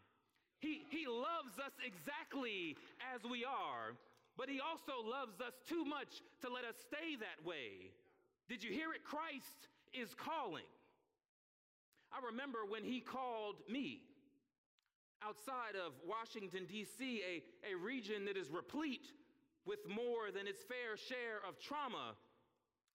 He, 0.60 0.84
he 0.90 1.06
loves 1.08 1.56
us 1.62 1.76
exactly 1.86 2.76
as 3.14 3.22
we 3.30 3.46
are, 3.46 3.96
but 4.36 4.50
he 4.50 4.60
also 4.60 5.06
loves 5.06 5.40
us 5.40 5.54
too 5.68 5.86
much 5.86 6.24
to 6.42 6.52
let 6.52 6.66
us 6.66 6.76
stay 6.82 7.16
that 7.20 7.46
way. 7.46 7.94
Did 8.50 8.64
you 8.64 8.72
hear 8.72 8.92
it? 8.94 9.04
Christ 9.06 9.70
is 9.94 10.16
calling. 10.16 10.68
I 12.12 12.26
remember 12.26 12.60
when 12.68 12.84
he 12.84 13.00
called 13.00 13.58
me 13.70 14.02
outside 15.24 15.78
of 15.78 15.94
Washington, 16.08 16.66
D.C., 16.68 17.22
a, 17.22 17.44
a 17.74 17.78
region 17.78 18.26
that 18.26 18.36
is 18.36 18.50
replete 18.50 19.14
with 19.66 19.88
more 19.88 20.32
than 20.34 20.48
its 20.48 20.64
fair 20.64 20.98
share 20.98 21.46
of 21.48 21.60
trauma. 21.60 22.16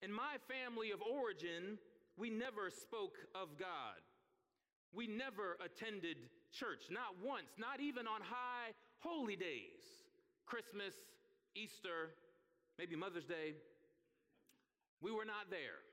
In 0.03 0.13
my 0.13 0.37
family 0.51 0.91
of 0.91 1.01
origin, 1.03 1.79
we 2.17 2.31
never 2.31 2.69
spoke 2.69 3.17
of 3.35 3.57
God. 3.57 4.03
We 4.93 5.07
never 5.07 5.57
attended 5.65 6.17
church, 6.53 6.91
not 6.91 7.15
once, 7.23 7.55
not 7.59 7.81
even 7.81 8.07
on 8.07 8.21
high 8.23 8.75
holy 8.99 9.37
days 9.37 10.03
Christmas, 10.47 10.95
Easter, 11.55 12.11
maybe 12.79 12.97
Mother's 12.97 13.25
Day. 13.25 13.55
We 15.05 15.13
were 15.13 15.29
not 15.29 15.53
there. 15.53 15.85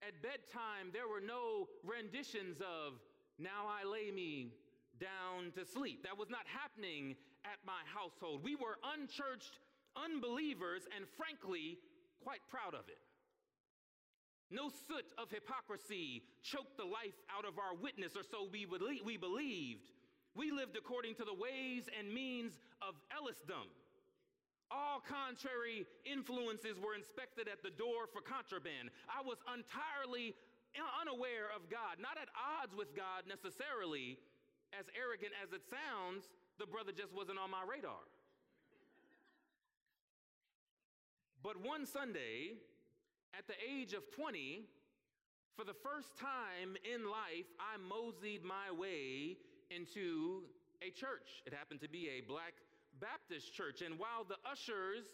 At 0.00 0.24
bedtime, 0.24 0.88
there 0.88 1.04
were 1.04 1.20
no 1.20 1.68
renditions 1.84 2.64
of 2.64 2.96
Now 3.36 3.68
I 3.68 3.84
Lay 3.84 4.08
Me 4.08 4.56
down 4.96 5.52
to 5.52 5.68
sleep. 5.68 6.00
That 6.08 6.16
was 6.16 6.32
not 6.32 6.48
happening 6.48 7.12
at 7.44 7.60
my 7.68 7.84
household. 7.84 8.40
We 8.40 8.56
were 8.56 8.80
unchurched 8.96 9.60
unbelievers 9.92 10.88
and 10.96 11.04
frankly, 11.20 11.76
quite 12.24 12.40
proud 12.48 12.72
of 12.72 12.88
it. 12.88 13.04
No 14.48 14.72
soot 14.88 15.12
of 15.20 15.28
hypocrisy 15.28 16.24
choked 16.40 16.80
the 16.80 16.88
life 16.88 17.20
out 17.28 17.44
of 17.44 17.58
our 17.60 17.76
witness, 17.76 18.16
or 18.16 18.24
so 18.24 18.48
we, 18.48 18.64
we 19.04 19.18
believed. 19.20 19.92
We 20.32 20.52
lived 20.52 20.76
according 20.78 21.16
to 21.16 21.24
the 21.24 21.34
ways 21.36 21.84
and 21.92 22.08
means 22.08 22.56
of 22.80 22.96
Ellisdom. 23.12 23.68
All 24.70 24.98
contrary 24.98 25.86
influences 26.02 26.78
were 26.80 26.94
inspected 26.94 27.46
at 27.46 27.62
the 27.62 27.70
door 27.70 28.10
for 28.10 28.20
contraband. 28.20 28.90
I 29.06 29.22
was 29.22 29.38
entirely 29.46 30.34
unaware 31.00 31.48
of 31.54 31.70
God, 31.70 31.96
not 32.02 32.18
at 32.20 32.28
odds 32.36 32.74
with 32.74 32.94
God 32.94 33.24
necessarily, 33.24 34.18
as 34.76 34.86
arrogant 34.92 35.32
as 35.40 35.52
it 35.52 35.62
sounds, 35.64 36.28
the 36.58 36.66
brother 36.66 36.92
just 36.92 37.14
wasn't 37.14 37.38
on 37.38 37.50
my 37.50 37.62
radar. 37.64 38.04
But 41.42 41.62
one 41.62 41.86
Sunday, 41.86 42.58
at 43.32 43.46
the 43.46 43.54
age 43.62 43.92
of 43.92 44.10
20, 44.10 44.66
for 45.54 45.64
the 45.64 45.72
first 45.72 46.18
time 46.18 46.76
in 46.84 47.08
life, 47.08 47.48
I 47.56 47.78
moseyed 47.78 48.44
my 48.44 48.68
way 48.74 49.38
into 49.70 50.42
a 50.82 50.90
church. 50.90 51.42
It 51.46 51.54
happened 51.54 51.80
to 51.80 51.88
be 51.88 52.10
a 52.18 52.20
black 52.20 52.52
Baptist 53.00 53.54
church. 53.54 53.82
And 53.82 53.98
while 53.98 54.24
the 54.28 54.36
ushers 54.48 55.04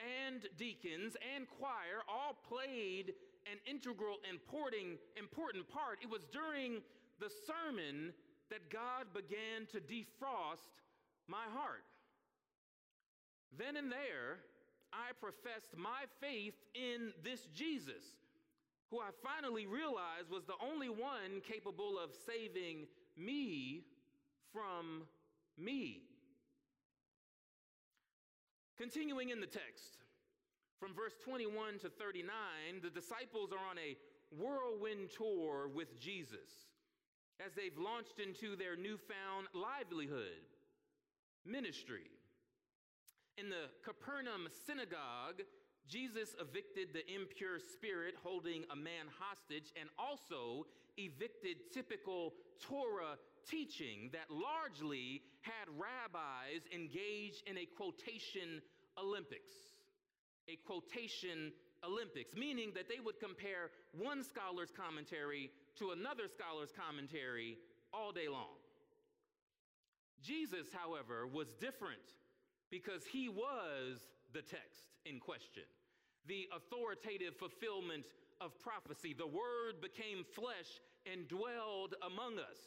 and 0.00 0.42
deacons 0.56 1.16
and 1.34 1.46
choir 1.48 2.02
all 2.08 2.36
played 2.48 3.14
an 3.50 3.58
integral 3.66 4.18
important, 4.28 4.98
important 5.16 5.68
part, 5.68 5.98
it 6.02 6.10
was 6.10 6.24
during 6.32 6.80
the 7.20 7.30
sermon 7.46 8.12
that 8.50 8.70
God 8.70 9.06
began 9.14 9.66
to 9.72 9.80
defrost 9.80 10.82
my 11.26 11.44
heart. 11.54 11.84
Then 13.56 13.76
and 13.76 13.90
there, 13.90 14.40
I 14.92 15.12
professed 15.20 15.76
my 15.76 16.04
faith 16.20 16.54
in 16.74 17.12
this 17.24 17.46
Jesus, 17.54 18.04
who 18.90 18.98
I 18.98 19.10
finally 19.22 19.66
realized 19.66 20.30
was 20.30 20.44
the 20.44 20.60
only 20.62 20.88
one 20.88 21.40
capable 21.46 21.98
of 21.98 22.10
saving 22.26 22.86
me 23.16 23.84
from 24.52 25.02
me. 25.58 26.02
Continuing 28.82 29.30
in 29.30 29.38
the 29.38 29.46
text, 29.46 30.02
from 30.80 30.92
verse 30.92 31.14
21 31.24 31.78
to 31.78 31.88
39, 31.88 32.26
the 32.82 32.90
disciples 32.90 33.52
are 33.52 33.62
on 33.70 33.78
a 33.78 33.94
whirlwind 34.34 35.08
tour 35.16 35.70
with 35.72 36.00
Jesus 36.00 36.66
as 37.38 37.52
they've 37.54 37.78
launched 37.78 38.18
into 38.18 38.56
their 38.56 38.74
newfound 38.74 39.46
livelihood, 39.54 40.42
ministry. 41.46 42.10
In 43.38 43.50
the 43.50 43.70
Capernaum 43.84 44.48
synagogue, 44.66 45.46
Jesus 45.86 46.34
evicted 46.40 46.88
the 46.90 47.06
impure 47.06 47.60
spirit 47.60 48.16
holding 48.24 48.64
a 48.72 48.74
man 48.74 49.06
hostage 49.14 49.70
and 49.78 49.88
also 49.96 50.66
evicted 50.98 51.70
typical 51.72 52.34
Torah 52.58 53.14
teaching 53.48 54.10
that 54.12 54.30
largely 54.30 55.22
had 55.42 55.68
rabbis 55.76 56.62
engaged 56.74 57.42
in 57.46 57.58
a 57.58 57.66
quotation 57.66 58.62
Olympics. 58.98 59.52
A 60.48 60.56
quotation 60.66 61.52
Olympics, 61.84 62.34
meaning 62.36 62.72
that 62.74 62.88
they 62.88 63.00
would 63.02 63.18
compare 63.18 63.70
one 63.92 64.22
scholar's 64.22 64.70
commentary 64.70 65.50
to 65.78 65.90
another 65.90 66.28
scholar's 66.28 66.70
commentary 66.72 67.58
all 67.92 68.12
day 68.12 68.28
long. 68.28 68.58
Jesus, 70.22 70.68
however, 70.72 71.26
was 71.26 71.52
different 71.60 72.14
because 72.70 73.04
he 73.04 73.28
was 73.28 74.06
the 74.32 74.42
text 74.42 74.88
in 75.04 75.18
question, 75.18 75.64
the 76.26 76.48
authoritative 76.54 77.36
fulfillment 77.36 78.06
of 78.40 78.58
prophecy. 78.60 79.14
The 79.14 79.26
Word 79.26 79.82
became 79.82 80.24
flesh 80.24 80.80
and 81.10 81.28
dwelled 81.28 81.94
among 82.06 82.38
us. 82.38 82.58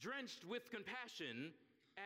Drenched 0.00 0.44
with 0.48 0.70
compassion, 0.70 1.52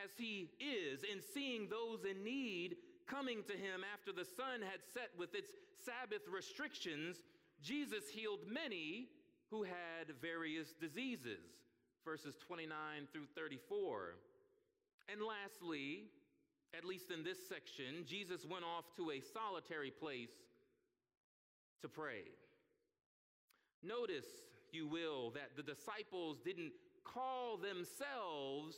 as 0.05 0.11
he 0.19 0.51
is 0.59 1.05
in 1.05 1.21
seeing 1.23 1.69
those 1.69 2.05
in 2.05 2.25
need 2.25 2.77
coming 3.07 3.43
to 3.45 3.53
him 3.53 3.85
after 3.95 4.13
the 4.13 4.25
sun 4.25 4.61
had 4.61 4.81
set 4.93 5.11
with 5.19 5.35
its 5.35 5.51
Sabbath 5.85 6.27
restrictions, 6.29 7.19
Jesus 7.63 8.09
healed 8.11 8.41
many 8.51 9.09
who 9.51 9.63
had 9.63 10.11
various 10.21 10.73
diseases. 10.73 11.45
Verses 12.05 12.37
29 12.47 12.73
through 13.13 13.27
34. 13.37 14.17
And 15.09 15.21
lastly, 15.21 16.05
at 16.77 16.85
least 16.85 17.11
in 17.11 17.23
this 17.23 17.39
section, 17.49 18.05
Jesus 18.07 18.45
went 18.45 18.65
off 18.65 18.85
to 18.97 19.11
a 19.11 19.21
solitary 19.21 19.91
place 19.91 20.33
to 21.83 21.89
pray. 21.89 22.25
Notice, 23.83 24.27
you 24.73 24.89
will, 24.89 25.31
that 25.31 25.57
the 25.57 25.63
disciples 25.63 26.39
didn't 26.45 26.73
call 27.05 27.57
themselves 27.57 28.77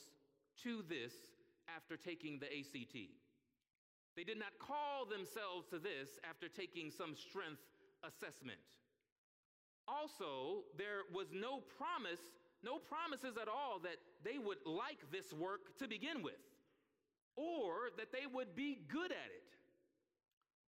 to 0.63 0.83
this 0.89 1.15
after 1.75 1.97
taking 1.97 2.39
the 2.39 2.47
ACT. 2.47 2.97
They 4.17 4.25
did 4.25 4.39
not 4.39 4.59
call 4.59 5.05
themselves 5.05 5.67
to 5.71 5.79
this 5.79 6.19
after 6.29 6.49
taking 6.49 6.91
some 6.91 7.15
strength 7.15 7.63
assessment. 8.03 8.59
Also, 9.87 10.65
there 10.77 11.07
was 11.13 11.29
no 11.33 11.61
promise, 11.79 12.21
no 12.65 12.79
promises 12.79 13.37
at 13.41 13.49
all 13.49 13.79
that 13.83 13.97
they 14.25 14.39
would 14.39 14.59
like 14.65 14.99
this 15.13 15.33
work 15.33 15.77
to 15.79 15.87
begin 15.87 16.23
with 16.23 16.41
or 17.37 17.93
that 17.99 18.11
they 18.11 18.27
would 18.33 18.57
be 18.57 18.81
good 18.89 19.13
at 19.13 19.31
it. 19.31 19.45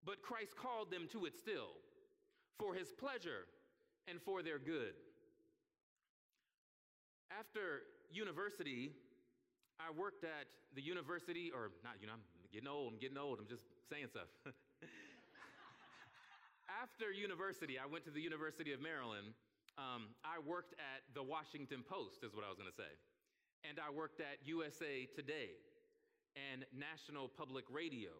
But 0.04 0.22
Christ 0.22 0.54
called 0.56 0.90
them 0.90 1.08
to 1.12 1.24
it 1.24 1.36
still, 1.36 1.80
for 2.58 2.74
his 2.74 2.92
pleasure 2.92 3.48
and 4.06 4.20
for 4.20 4.42
their 4.42 4.58
good. 4.58 4.94
After 7.28 7.84
university, 8.10 8.92
I 9.76 9.92
worked 9.92 10.24
at 10.24 10.48
the 10.74 10.80
university, 10.80 11.52
or 11.52 11.70
not, 11.84 12.00
you 12.00 12.06
know, 12.08 12.16
I'm 12.16 12.48
getting 12.52 12.68
old, 12.68 12.92
I'm 12.92 12.98
getting 12.98 13.18
old, 13.18 13.38
I'm 13.38 13.48
just 13.48 13.64
saying 13.88 14.08
stuff. 14.08 14.32
After 16.82 17.12
university, 17.12 17.76
I 17.78 17.86
went 17.86 18.04
to 18.04 18.10
the 18.10 18.20
University 18.20 18.72
of 18.72 18.80
Maryland. 18.80 19.36
Um, 19.76 20.12
I 20.24 20.40
worked 20.40 20.74
at 20.80 21.04
the 21.14 21.22
Washington 21.22 21.84
Post, 21.84 22.24
is 22.24 22.34
what 22.34 22.44
I 22.44 22.48
was 22.48 22.58
going 22.58 22.70
to 22.70 22.76
say. 22.76 22.92
And 23.68 23.78
I 23.78 23.90
worked 23.92 24.20
at 24.20 24.40
USA 24.44 25.08
Today 25.16 25.56
and 26.36 26.64
National 26.72 27.28
Public 27.28 27.64
Radio 27.70 28.10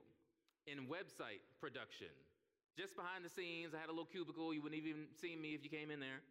in 0.66 0.86
website 0.86 1.44
production. 1.60 2.12
Just 2.76 2.94
behind 2.94 3.24
the 3.24 3.32
scenes, 3.32 3.74
I 3.74 3.80
had 3.80 3.88
a 3.88 3.94
little 3.94 4.06
cubicle. 4.08 4.54
You 4.54 4.62
wouldn't 4.62 4.80
even 4.80 5.10
see 5.16 5.34
me 5.34 5.54
if 5.54 5.64
you 5.64 5.70
came 5.70 5.90
in 5.90 5.98
there. 5.98 6.22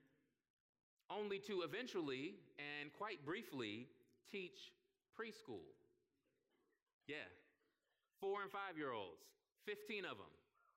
Only 1.09 1.39
to 1.47 1.61
eventually 1.63 2.35
and 2.59 2.91
quite 2.93 3.23
briefly 3.25 3.87
teach 4.31 4.73
preschool. 5.15 5.63
Yeah. 7.07 7.27
Four 8.19 8.41
and 8.41 8.51
five 8.51 8.75
year 8.75 8.91
olds, 8.91 9.23
15 9.65 10.03
of 10.03 10.17
them, 10.17 10.33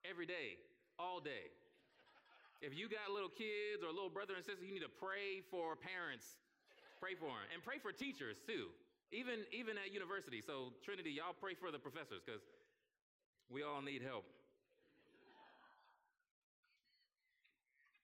every 0.09 0.27
day, 0.27 0.61
all 0.99 1.21
day. 1.21 1.51
If 2.63 2.77
you 2.77 2.89
got 2.89 3.11
little 3.11 3.33
kids 3.33 3.83
or 3.83 3.89
little 3.89 4.13
brother 4.13 4.37
and 4.37 4.45
sister, 4.45 4.63
you 4.63 4.73
need 4.73 4.85
to 4.85 4.93
pray 5.01 5.41
for 5.51 5.75
parents. 5.75 6.39
Pray 7.01 7.17
for 7.17 7.33
them. 7.33 7.49
And 7.57 7.65
pray 7.65 7.81
for 7.81 7.91
teachers 7.91 8.37
too 8.47 8.69
even 9.13 9.43
even 9.53 9.77
at 9.79 9.93
university. 9.93 10.41
So 10.41 10.73
Trinity, 10.85 11.11
y'all 11.11 11.35
pray 11.39 11.55
for 11.55 11.71
the 11.71 11.79
professors 11.79 12.23
because 12.25 12.43
we 13.51 13.63
all 13.63 13.83
need 13.83 14.03
help. 14.03 14.25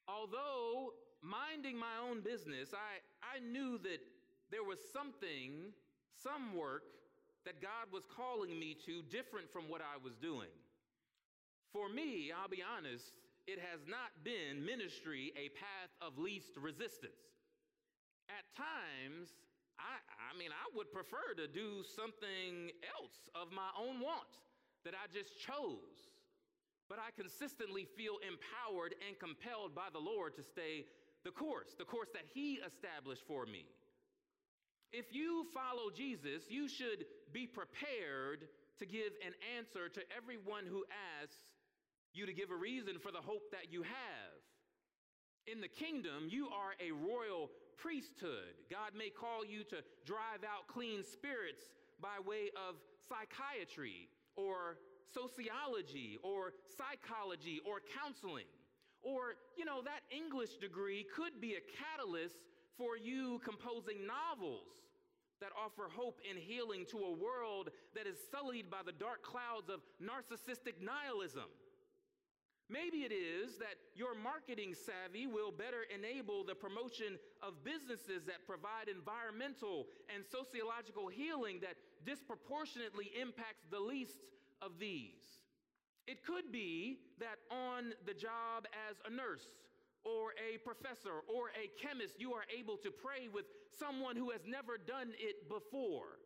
Although 0.09 0.95
minding 1.27 1.77
my 1.77 1.99
own 1.99 2.23
business, 2.23 2.71
I, 2.71 3.03
I 3.21 3.43
knew 3.43 3.79
that 3.83 3.99
there 4.51 4.63
was 4.63 4.79
something, 4.93 5.75
some 6.15 6.55
work 6.55 6.87
that 7.45 7.61
God 7.61 7.91
was 7.93 8.07
calling 8.07 8.59
me 8.59 8.77
to 8.87 9.03
different 9.11 9.51
from 9.51 9.69
what 9.69 9.81
I 9.83 9.99
was 10.03 10.15
doing. 10.17 10.55
For 11.73 11.89
me, 11.89 12.31
I'll 12.31 12.49
be 12.49 12.63
honest, 12.63 13.13
it 13.47 13.59
has 13.59 13.87
not 13.87 14.11
been 14.25 14.65
ministry 14.65 15.35
a 15.39 15.51
path 15.55 15.91
of 16.03 16.19
least 16.19 16.59
resistance. 16.59 17.23
At 18.27 18.47
times, 18.59 19.31
I, 19.79 20.03
I 20.19 20.35
mean, 20.35 20.51
I 20.51 20.67
would 20.75 20.91
prefer 20.91 21.35
to 21.39 21.47
do 21.47 21.87
something 21.87 22.75
else 22.99 23.31
of 23.35 23.55
my 23.55 23.71
own 23.79 24.01
want 24.03 24.43
that 24.85 24.95
I 24.95 25.07
just 25.13 25.39
chose. 25.39 26.11
But 26.89 26.99
I 26.99 27.11
consistently 27.15 27.87
feel 27.99 28.19
empowered 28.23 28.95
and 29.07 29.19
compelled 29.19 29.75
by 29.75 29.91
the 29.93 29.99
Lord 29.99 30.35
to 30.39 30.43
stay 30.43 30.87
the 31.27 31.35
course, 31.35 31.75
the 31.77 31.85
course 31.85 32.09
that 32.15 32.23
He 32.33 32.63
established 32.63 33.27
for 33.27 33.45
me. 33.45 33.67
If 34.93 35.11
you 35.11 35.45
follow 35.53 35.91
Jesus, 35.91 36.47
you 36.49 36.69
should 36.69 37.05
be 37.33 37.51
prepared 37.51 38.47
to 38.79 38.87
give 38.87 39.11
an 39.27 39.35
answer 39.59 39.89
to 39.91 40.01
everyone 40.17 40.71
who 40.71 40.87
asks 41.21 41.51
you 42.15 42.27
to 42.27 42.33
give 42.33 42.53
a 42.53 42.57
reason 42.57 43.03
for 43.03 43.11
the 43.11 43.21
hope 43.21 43.51
that 43.51 43.73
you 43.73 43.83
have. 43.83 44.39
In 45.51 45.61
the 45.61 45.69
kingdom, 45.69 46.31
you 46.31 46.47
are 46.47 46.79
a 46.79 46.95
royal 46.95 47.51
priesthood. 47.77 48.55
God 48.71 48.95
may 48.97 49.11
call 49.11 49.45
you 49.45 49.65
to 49.75 49.83
drive 50.07 50.47
out 50.47 50.71
clean 50.71 51.03
spirits 51.03 51.75
by 52.01 52.23
way 52.25 52.55
of 52.55 52.79
psychiatry 53.11 54.09
or 54.37 54.79
sociology 55.11 56.19
or 56.23 56.55
psychology 56.79 57.61
or 57.67 57.83
counseling. 57.99 58.47
Or, 59.03 59.37
you 59.57 59.65
know, 59.65 59.83
that 59.83 60.03
English 60.11 60.57
degree 60.57 61.07
could 61.15 61.41
be 61.41 61.55
a 61.55 61.63
catalyst 61.63 62.39
for 62.77 62.97
you 62.97 63.41
composing 63.45 64.07
novels 64.07 64.67
that 65.41 65.53
offer 65.53 65.89
hope 65.93 66.21
and 66.29 66.39
healing 66.39 66.85
to 66.91 66.99
a 66.99 67.13
world 67.13 67.71
that 67.95 68.07
is 68.07 68.17
sullied 68.31 68.71
by 68.71 68.81
the 68.85 68.93
dark 68.93 69.23
clouds 69.23 69.69
of 69.69 69.81
narcissistic 70.03 70.81
nihilism. 70.81 71.49
Maybe 72.69 73.07
it 73.07 73.13
is 73.13 73.59
that 73.59 73.79
your 73.95 74.15
marketing 74.19 74.75
savvy 74.75 75.27
will 75.29 75.53
better 75.53 75.87
enable 75.87 76.43
the 76.43 76.55
promotion 76.55 77.15
of 77.41 77.63
businesses 77.63 78.25
that 78.27 78.43
provide 78.45 78.89
environmental 78.91 79.87
and 80.13 80.25
sociological 80.27 81.07
healing 81.07 81.61
that 81.63 81.77
disproportionately 82.05 83.13
impacts 83.15 83.63
the 83.71 83.79
least 83.79 84.19
of 84.61 84.81
these. 84.81 85.36
It 86.07 86.25
could 86.25 86.53
be 86.53 86.99
that 87.19 87.39
on 87.51 87.93
the 88.07 88.15
job 88.15 88.67
as 88.89 88.97
a 89.05 89.11
nurse 89.11 89.47
or 90.05 90.31
a 90.39 90.59
professor 90.59 91.27
or 91.27 91.51
a 91.59 91.67
chemist, 91.83 92.21
you 92.21 92.33
are 92.33 92.45
able 92.57 92.77
to 92.79 92.91
pray 92.91 93.29
with 93.33 93.47
someone 93.79 94.15
who 94.15 94.31
has 94.31 94.43
never 94.47 94.79
done 94.79 95.11
it 95.19 95.49
before. 95.49 96.19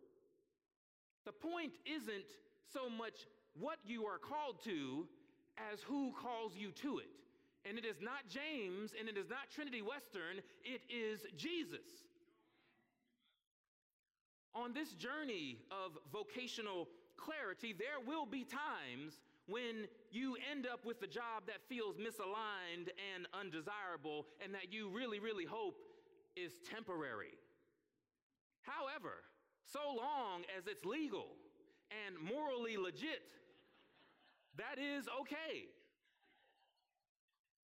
The 1.25 1.33
point 1.33 1.73
isn't 1.87 2.37
so 2.73 2.91
much 2.91 3.27
what 3.55 3.79
you 3.85 4.05
are 4.05 4.19
called 4.19 4.63
to 4.65 5.07
as 5.73 5.81
who 5.81 6.13
calls 6.13 6.53
you 6.57 6.71
to 6.73 6.99
it. 6.99 7.11
And 7.65 7.79
it 7.79 7.85
is 7.85 8.01
not 8.01 8.29
James 8.29 8.93
and 8.99 9.09
it 9.09 9.17
is 9.17 9.29
not 9.29 9.51
Trinity 9.51 9.83
Western, 9.83 10.41
it 10.65 10.83
is 10.89 11.21
Jesus. 11.37 12.05
On 14.55 14.73
this 14.73 14.93
journey 14.93 15.59
of 15.71 15.93
vocational 16.13 16.89
clarity, 17.17 17.73
there 17.73 18.01
will 18.05 18.27
be 18.27 18.45
times 18.45 19.21
when 19.51 19.89
you 20.13 20.37
end 20.51 20.67
up 20.67 20.85
with 20.87 21.03
a 21.03 21.07
job 21.07 21.45
that 21.47 21.59
feels 21.69 21.97
misaligned 21.97 22.89
and 23.15 23.27
undesirable 23.35 24.27
and 24.43 24.55
that 24.55 24.73
you 24.73 24.89
really, 24.89 25.19
really 25.19 25.45
hope 25.45 25.77
is 26.37 26.53
temporary. 26.71 27.35
However, 28.63 29.27
so 29.65 29.81
long 29.97 30.43
as 30.57 30.67
it's 30.67 30.85
legal 30.85 31.27
and 32.07 32.15
morally 32.23 32.77
legit, 32.77 33.23
that 34.57 34.79
is 34.79 35.07
okay. 35.21 35.67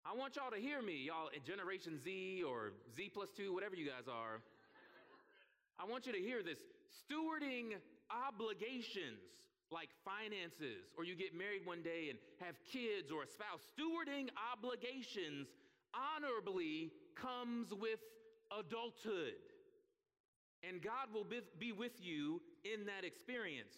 I 0.05 0.17
want 0.17 0.37
y'all 0.37 0.51
to 0.51 0.61
hear 0.61 0.83
me, 0.83 1.07
y'all 1.07 1.29
in 1.35 1.43
Generation 1.45 1.99
Z 2.03 2.43
or 2.47 2.73
Z 2.97 3.11
plus 3.15 3.31
two, 3.37 3.55
whatever 3.55 3.77
you 3.77 3.87
guys 3.87 4.07
are. 4.11 4.41
I 5.79 5.85
want 5.85 6.07
you 6.07 6.13
to 6.13 6.19
hear 6.19 6.43
this. 6.43 6.59
Stewarding 7.07 7.75
obligations 8.11 9.19
like 9.71 9.91
finances, 10.05 10.95
or 10.97 11.05
you 11.05 11.17
get 11.17 11.37
married 11.37 11.67
one 11.67 11.83
day 11.83 12.09
and 12.11 12.19
have 12.39 12.55
kids 12.65 13.11
or 13.11 13.23
a 13.23 13.27
spouse, 13.27 13.63
stewarding 13.75 14.29
obligations 14.53 15.49
honorably 15.95 16.93
comes 17.15 17.73
with 17.73 18.01
adulthood. 18.57 19.35
And 20.63 20.83
God 20.83 21.13
will 21.13 21.27
be 21.59 21.73
with 21.73 21.99
you 22.01 22.41
in 22.65 22.87
that 22.87 23.05
experience. 23.05 23.75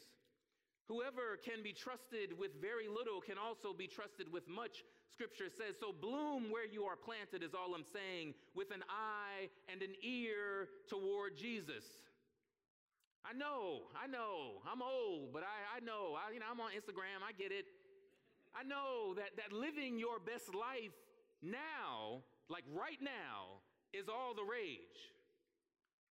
Whoever 0.89 1.37
can 1.45 1.63
be 1.63 1.73
trusted 1.73 2.33
with 2.39 2.61
very 2.63 2.89
little 2.89 3.21
can 3.21 3.37
also 3.37 3.77
be 3.77 3.87
trusted 3.87 4.33
with 4.33 4.49
much, 4.49 4.85
scripture 5.13 5.51
says. 5.51 5.77
So 5.79 5.93
bloom 5.93 6.51
where 6.51 6.67
you 6.67 6.85
are 6.85 6.97
planted, 6.97 7.43
is 7.43 7.53
all 7.53 7.75
I'm 7.75 7.85
saying, 7.85 8.33
with 8.55 8.71
an 8.73 8.83
eye 8.89 9.51
and 9.71 9.83
an 9.83 9.93
ear 10.03 10.69
toward 10.89 11.37
Jesus. 11.37 11.85
I 13.29 13.37
know, 13.37 13.93
I 13.93 14.09
know, 14.09 14.65
I'm 14.65 14.81
old, 14.81 15.37
but 15.37 15.45
I, 15.45 15.77
I 15.77 15.81
know, 15.85 16.17
I, 16.17 16.33
you 16.33 16.41
know, 16.41 16.49
I'm 16.49 16.61
on 16.65 16.73
Instagram, 16.73 17.21
I 17.21 17.37
get 17.37 17.53
it. 17.53 17.69
I 18.57 18.65
know 18.65 19.13
that, 19.21 19.37
that 19.37 19.53
living 19.53 20.01
your 20.01 20.17
best 20.17 20.55
life 20.57 20.97
now, 21.45 22.25
like 22.49 22.65
right 22.73 22.97
now, 23.05 23.61
is 23.93 24.09
all 24.09 24.33
the 24.33 24.49
rage. 24.49 25.13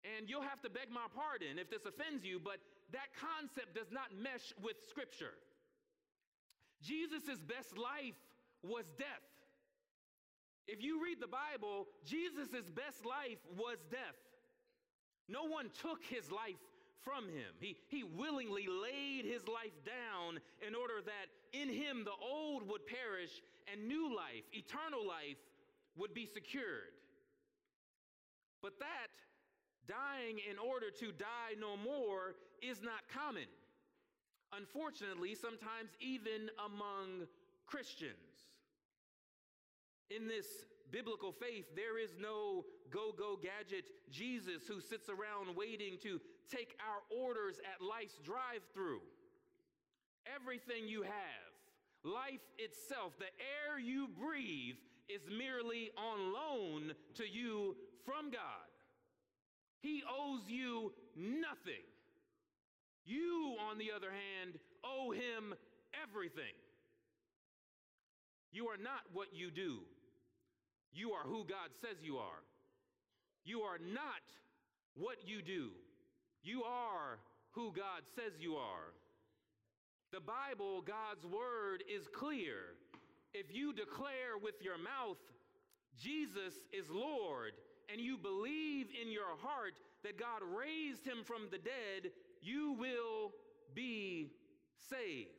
And 0.03 0.29
you'll 0.29 0.43
have 0.43 0.61
to 0.67 0.71
beg 0.71 0.91
my 0.91 1.07
pardon 1.15 1.63
if 1.63 1.71
this 1.71 1.87
offends 1.87 2.27
you, 2.27 2.43
but 2.43 2.59
that 2.91 3.15
concept 3.15 3.79
does 3.79 3.95
not 3.95 4.11
mesh 4.11 4.51
with 4.59 4.83
Scripture. 4.91 5.39
Jesus' 6.83 7.39
best 7.47 7.79
life 7.79 8.19
was 8.67 8.91
death. 8.99 9.23
If 10.67 10.83
you 10.83 10.99
read 10.99 11.23
the 11.23 11.31
Bible, 11.31 11.87
Jesus' 12.05 12.67
best 12.75 13.07
life 13.07 13.39
was 13.55 13.79
death. 13.89 14.19
No 15.29 15.45
one 15.45 15.71
took 15.81 16.03
his 16.05 16.31
life 16.31 16.59
from 17.05 17.29
him. 17.29 17.53
He, 17.61 17.77
he 17.89 18.03
willingly 18.03 18.67
laid 18.67 19.25
his 19.25 19.47
life 19.47 19.77
down 19.85 20.41
in 20.67 20.75
order 20.75 21.05
that 21.05 21.29
in 21.53 21.69
him 21.69 22.05
the 22.05 22.17
old 22.21 22.67
would 22.69 22.87
perish 22.87 23.43
and 23.71 23.87
new 23.87 24.15
life, 24.15 24.45
eternal 24.53 25.07
life, 25.07 25.39
would 25.97 26.15
be 26.15 26.27
secured. 26.27 26.97
But 28.63 28.79
that 28.81 29.13
dying 29.87 30.41
in 30.51 30.59
order 30.59 30.91
to 30.91 31.13
die 31.13 31.55
no 31.61 31.77
more 31.77 32.35
is 32.63 32.83
not 32.83 33.07
common. 33.13 33.47
Unfortunately, 34.57 35.35
sometimes 35.35 35.91
even 36.01 36.49
among 36.65 37.27
Christians. 37.67 38.49
In 40.11 40.29
this 40.29 40.47
biblical 40.91 41.33
faith, 41.33 41.67
there 41.75 41.99
is 41.99 42.11
no 42.21 42.65
go 42.91 43.13
go 43.17 43.37
gadget 43.41 43.85
Jesus 44.11 44.67
who 44.67 44.81
sits 44.81 45.09
around 45.09 45.57
waiting 45.57 45.99
to 46.03 46.21
take 46.51 46.77
our 46.81 47.03
orders 47.17 47.59
at 47.59 47.85
life's 47.85 48.19
drive 48.25 48.63
through. 48.73 49.01
Everything 50.35 50.89
you 50.89 51.03
have, 51.03 51.53
life 52.03 52.41
itself, 52.59 53.13
the 53.19 53.33
air 53.39 53.79
you 53.79 54.09
breathe, 54.09 54.77
is 55.09 55.23
merely 55.29 55.91
on 55.99 56.33
loan 56.33 56.93
to 57.15 57.25
you 57.29 57.77
from 58.05 58.31
God. 58.31 58.71
He 59.81 60.03
owes 60.09 60.49
you 60.49 60.93
nothing. 61.15 61.85
You, 63.05 63.57
on 63.71 63.77
the 63.77 63.93
other 63.95 64.11
hand, 64.11 64.59
owe 64.83 65.11
him 65.11 65.55
everything. 66.03 66.57
You 68.51 68.69
are 68.69 68.79
not 68.79 69.03
what 69.13 69.29
you 69.35 69.51
do. 69.51 69.81
You 70.95 71.13
are 71.13 71.25
who 71.25 71.45
God 71.45 71.71
says 71.81 71.97
you 72.03 72.19
are. 72.19 72.43
You 73.45 73.61
are 73.63 73.79
not 73.79 74.23
what 74.95 75.17
you 75.27 75.43
do. 75.43 75.71
You 76.43 76.63
are 76.63 77.19
who 77.53 77.73
God 77.73 78.03
says 78.15 78.41
you 78.41 78.55
are. 78.55 78.95
The 80.13 80.21
Bible, 80.21 80.83
God's 80.83 81.27
word, 81.27 81.83
is 81.93 82.07
clear. 82.15 82.77
If 83.33 83.53
you 83.53 83.73
declare 83.73 84.39
with 84.41 84.55
your 84.63 84.79
mouth, 84.79 85.19
Jesus 86.01 86.55
is 86.73 86.89
Lord, 86.89 87.53
and 87.91 88.01
you 88.01 88.17
believe 88.17 88.87
in 89.01 89.11
your 89.11 89.35
heart 89.43 89.75
that 90.05 90.19
God 90.19 90.43
raised 90.57 91.05
him 91.05 91.25
from 91.25 91.49
the 91.51 91.59
dead, 91.59 92.13
you 92.41 92.77
will 92.79 93.33
be 93.75 94.31
saved. 94.89 95.31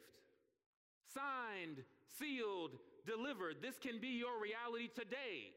Signed, 1.14 1.84
sealed, 2.20 2.72
delivered. 3.06 3.62
This 3.62 3.78
can 3.78 4.02
be 4.02 4.18
your 4.20 4.42
reality 4.42 4.90
today, 4.90 5.54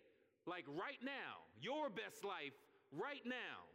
like 0.47 0.65
right 0.69 1.01
now, 1.03 1.49
your 1.61 1.91
best 1.91 2.23
life 2.25 2.55
right 2.93 3.25
now. 3.25 3.67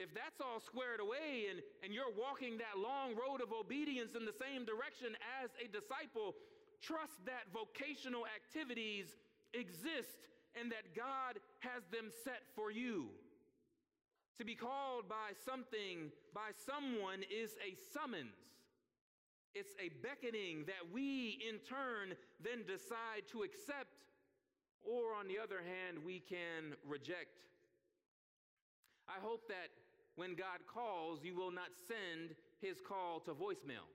If 0.00 0.14
that's 0.16 0.40
all 0.40 0.60
squared 0.60 1.00
away 1.00 1.52
and, 1.52 1.60
and 1.84 1.92
you're 1.92 2.12
walking 2.16 2.56
that 2.64 2.80
long 2.80 3.12
road 3.12 3.44
of 3.44 3.52
obedience 3.52 4.16
in 4.16 4.24
the 4.24 4.32
same 4.32 4.64
direction 4.64 5.12
as 5.44 5.52
a 5.60 5.68
disciple, 5.68 6.32
trust 6.80 7.20
that 7.28 7.52
vocational 7.52 8.24
activities 8.24 9.12
exist 9.52 10.28
and 10.56 10.72
that 10.72 10.96
God 10.96 11.40
has 11.60 11.84
them 11.92 12.08
set 12.24 12.48
for 12.56 12.72
you. 12.72 13.12
To 14.40 14.44
be 14.44 14.54
called 14.56 15.08
by 15.08 15.36
something, 15.44 16.10
by 16.34 16.56
someone, 16.56 17.20
is 17.28 17.52
a 17.60 17.76
summons. 17.92 18.32
It's 19.54 19.74
a 19.78 19.90
beckoning 20.00 20.64
that 20.66 20.92
we, 20.92 21.38
in 21.46 21.58
turn, 21.58 22.16
then 22.42 22.64
decide 22.66 23.28
to 23.32 23.42
accept, 23.42 24.00
or 24.82 25.14
on 25.14 25.28
the 25.28 25.38
other 25.38 25.58
hand, 25.58 25.98
we 26.04 26.20
can 26.20 26.74
reject. 26.86 27.44
I 29.08 29.20
hope 29.20 29.46
that 29.48 29.68
when 30.16 30.34
God 30.34 30.64
calls, 30.66 31.20
you 31.22 31.34
will 31.34 31.50
not 31.50 31.70
send 31.86 32.34
his 32.60 32.80
call 32.80 33.20
to 33.20 33.32
voicemail. 33.32 33.88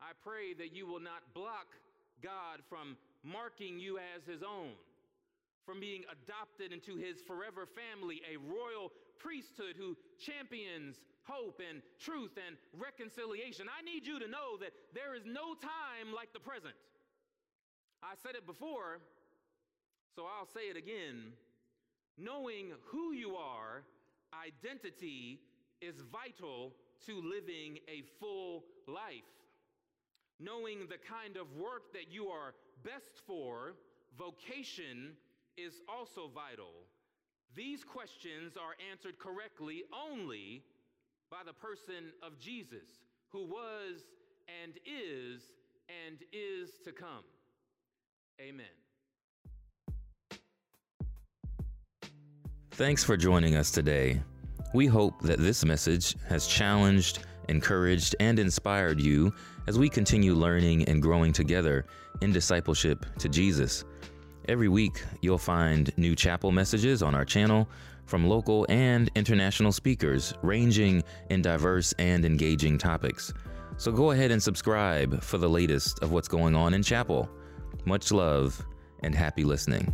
I 0.00 0.12
pray 0.22 0.54
that 0.54 0.74
you 0.74 0.86
will 0.86 1.00
not 1.00 1.22
block 1.34 1.74
God 2.22 2.60
from 2.68 2.96
marking 3.24 3.78
you 3.78 3.98
as 3.98 4.24
his 4.24 4.42
own 4.42 4.72
from 5.68 5.80
being 5.80 6.00
adopted 6.08 6.72
into 6.72 6.96
his 6.96 7.20
forever 7.20 7.68
family, 7.68 8.22
a 8.24 8.40
royal 8.40 8.90
priesthood 9.18 9.76
who 9.76 9.94
champions 10.18 10.96
hope 11.24 11.60
and 11.60 11.82
truth 12.00 12.32
and 12.40 12.56
reconciliation. 12.72 13.66
I 13.68 13.84
need 13.84 14.06
you 14.06 14.18
to 14.18 14.26
know 14.26 14.56
that 14.60 14.72
there 14.94 15.14
is 15.14 15.26
no 15.26 15.52
time 15.52 16.16
like 16.16 16.32
the 16.32 16.40
present. 16.40 16.72
I 18.02 18.14
said 18.22 18.34
it 18.34 18.46
before, 18.46 19.00
so 20.16 20.24
I'll 20.24 20.48
say 20.48 20.72
it 20.72 20.78
again. 20.78 21.36
Knowing 22.16 22.72
who 22.86 23.12
you 23.12 23.36
are, 23.36 23.84
identity, 24.32 25.38
is 25.82 25.96
vital 26.10 26.72
to 27.04 27.20
living 27.20 27.76
a 27.92 28.02
full 28.18 28.64
life. 28.86 29.36
Knowing 30.40 30.88
the 30.88 30.96
kind 30.96 31.36
of 31.36 31.52
work 31.60 31.92
that 31.92 32.10
you 32.10 32.28
are 32.28 32.54
best 32.82 33.20
for, 33.26 33.74
vocation, 34.16 35.12
is 35.58 35.82
also 35.88 36.30
vital. 36.32 36.86
These 37.54 37.82
questions 37.82 38.56
are 38.56 38.74
answered 38.90 39.18
correctly 39.18 39.82
only 39.92 40.62
by 41.30 41.38
the 41.44 41.52
person 41.52 42.12
of 42.22 42.38
Jesus, 42.38 43.02
who 43.30 43.44
was 43.44 44.04
and 44.62 44.74
is 44.86 45.42
and 46.06 46.18
is 46.32 46.70
to 46.84 46.92
come. 46.92 47.24
Amen. 48.40 48.66
Thanks 52.72 53.02
for 53.02 53.16
joining 53.16 53.56
us 53.56 53.72
today. 53.72 54.22
We 54.72 54.86
hope 54.86 55.20
that 55.22 55.40
this 55.40 55.64
message 55.64 56.14
has 56.28 56.46
challenged, 56.46 57.20
encouraged, 57.48 58.14
and 58.20 58.38
inspired 58.38 59.00
you 59.00 59.32
as 59.66 59.78
we 59.78 59.88
continue 59.88 60.34
learning 60.34 60.84
and 60.84 61.02
growing 61.02 61.32
together 61.32 61.86
in 62.20 62.32
discipleship 62.32 63.04
to 63.18 63.28
Jesus. 63.28 63.84
Every 64.48 64.68
week, 64.68 65.02
you'll 65.20 65.36
find 65.36 65.92
new 65.98 66.16
chapel 66.16 66.52
messages 66.52 67.02
on 67.02 67.14
our 67.14 67.26
channel 67.26 67.68
from 68.06 68.26
local 68.26 68.64
and 68.70 69.10
international 69.14 69.72
speakers, 69.72 70.32
ranging 70.40 71.04
in 71.28 71.42
diverse 71.42 71.92
and 71.98 72.24
engaging 72.24 72.78
topics. 72.78 73.30
So 73.76 73.92
go 73.92 74.12
ahead 74.12 74.30
and 74.30 74.42
subscribe 74.42 75.22
for 75.22 75.36
the 75.36 75.50
latest 75.50 76.02
of 76.02 76.12
what's 76.12 76.28
going 76.28 76.56
on 76.56 76.72
in 76.72 76.82
chapel. 76.82 77.28
Much 77.84 78.10
love 78.10 78.64
and 79.02 79.14
happy 79.14 79.44
listening. 79.44 79.92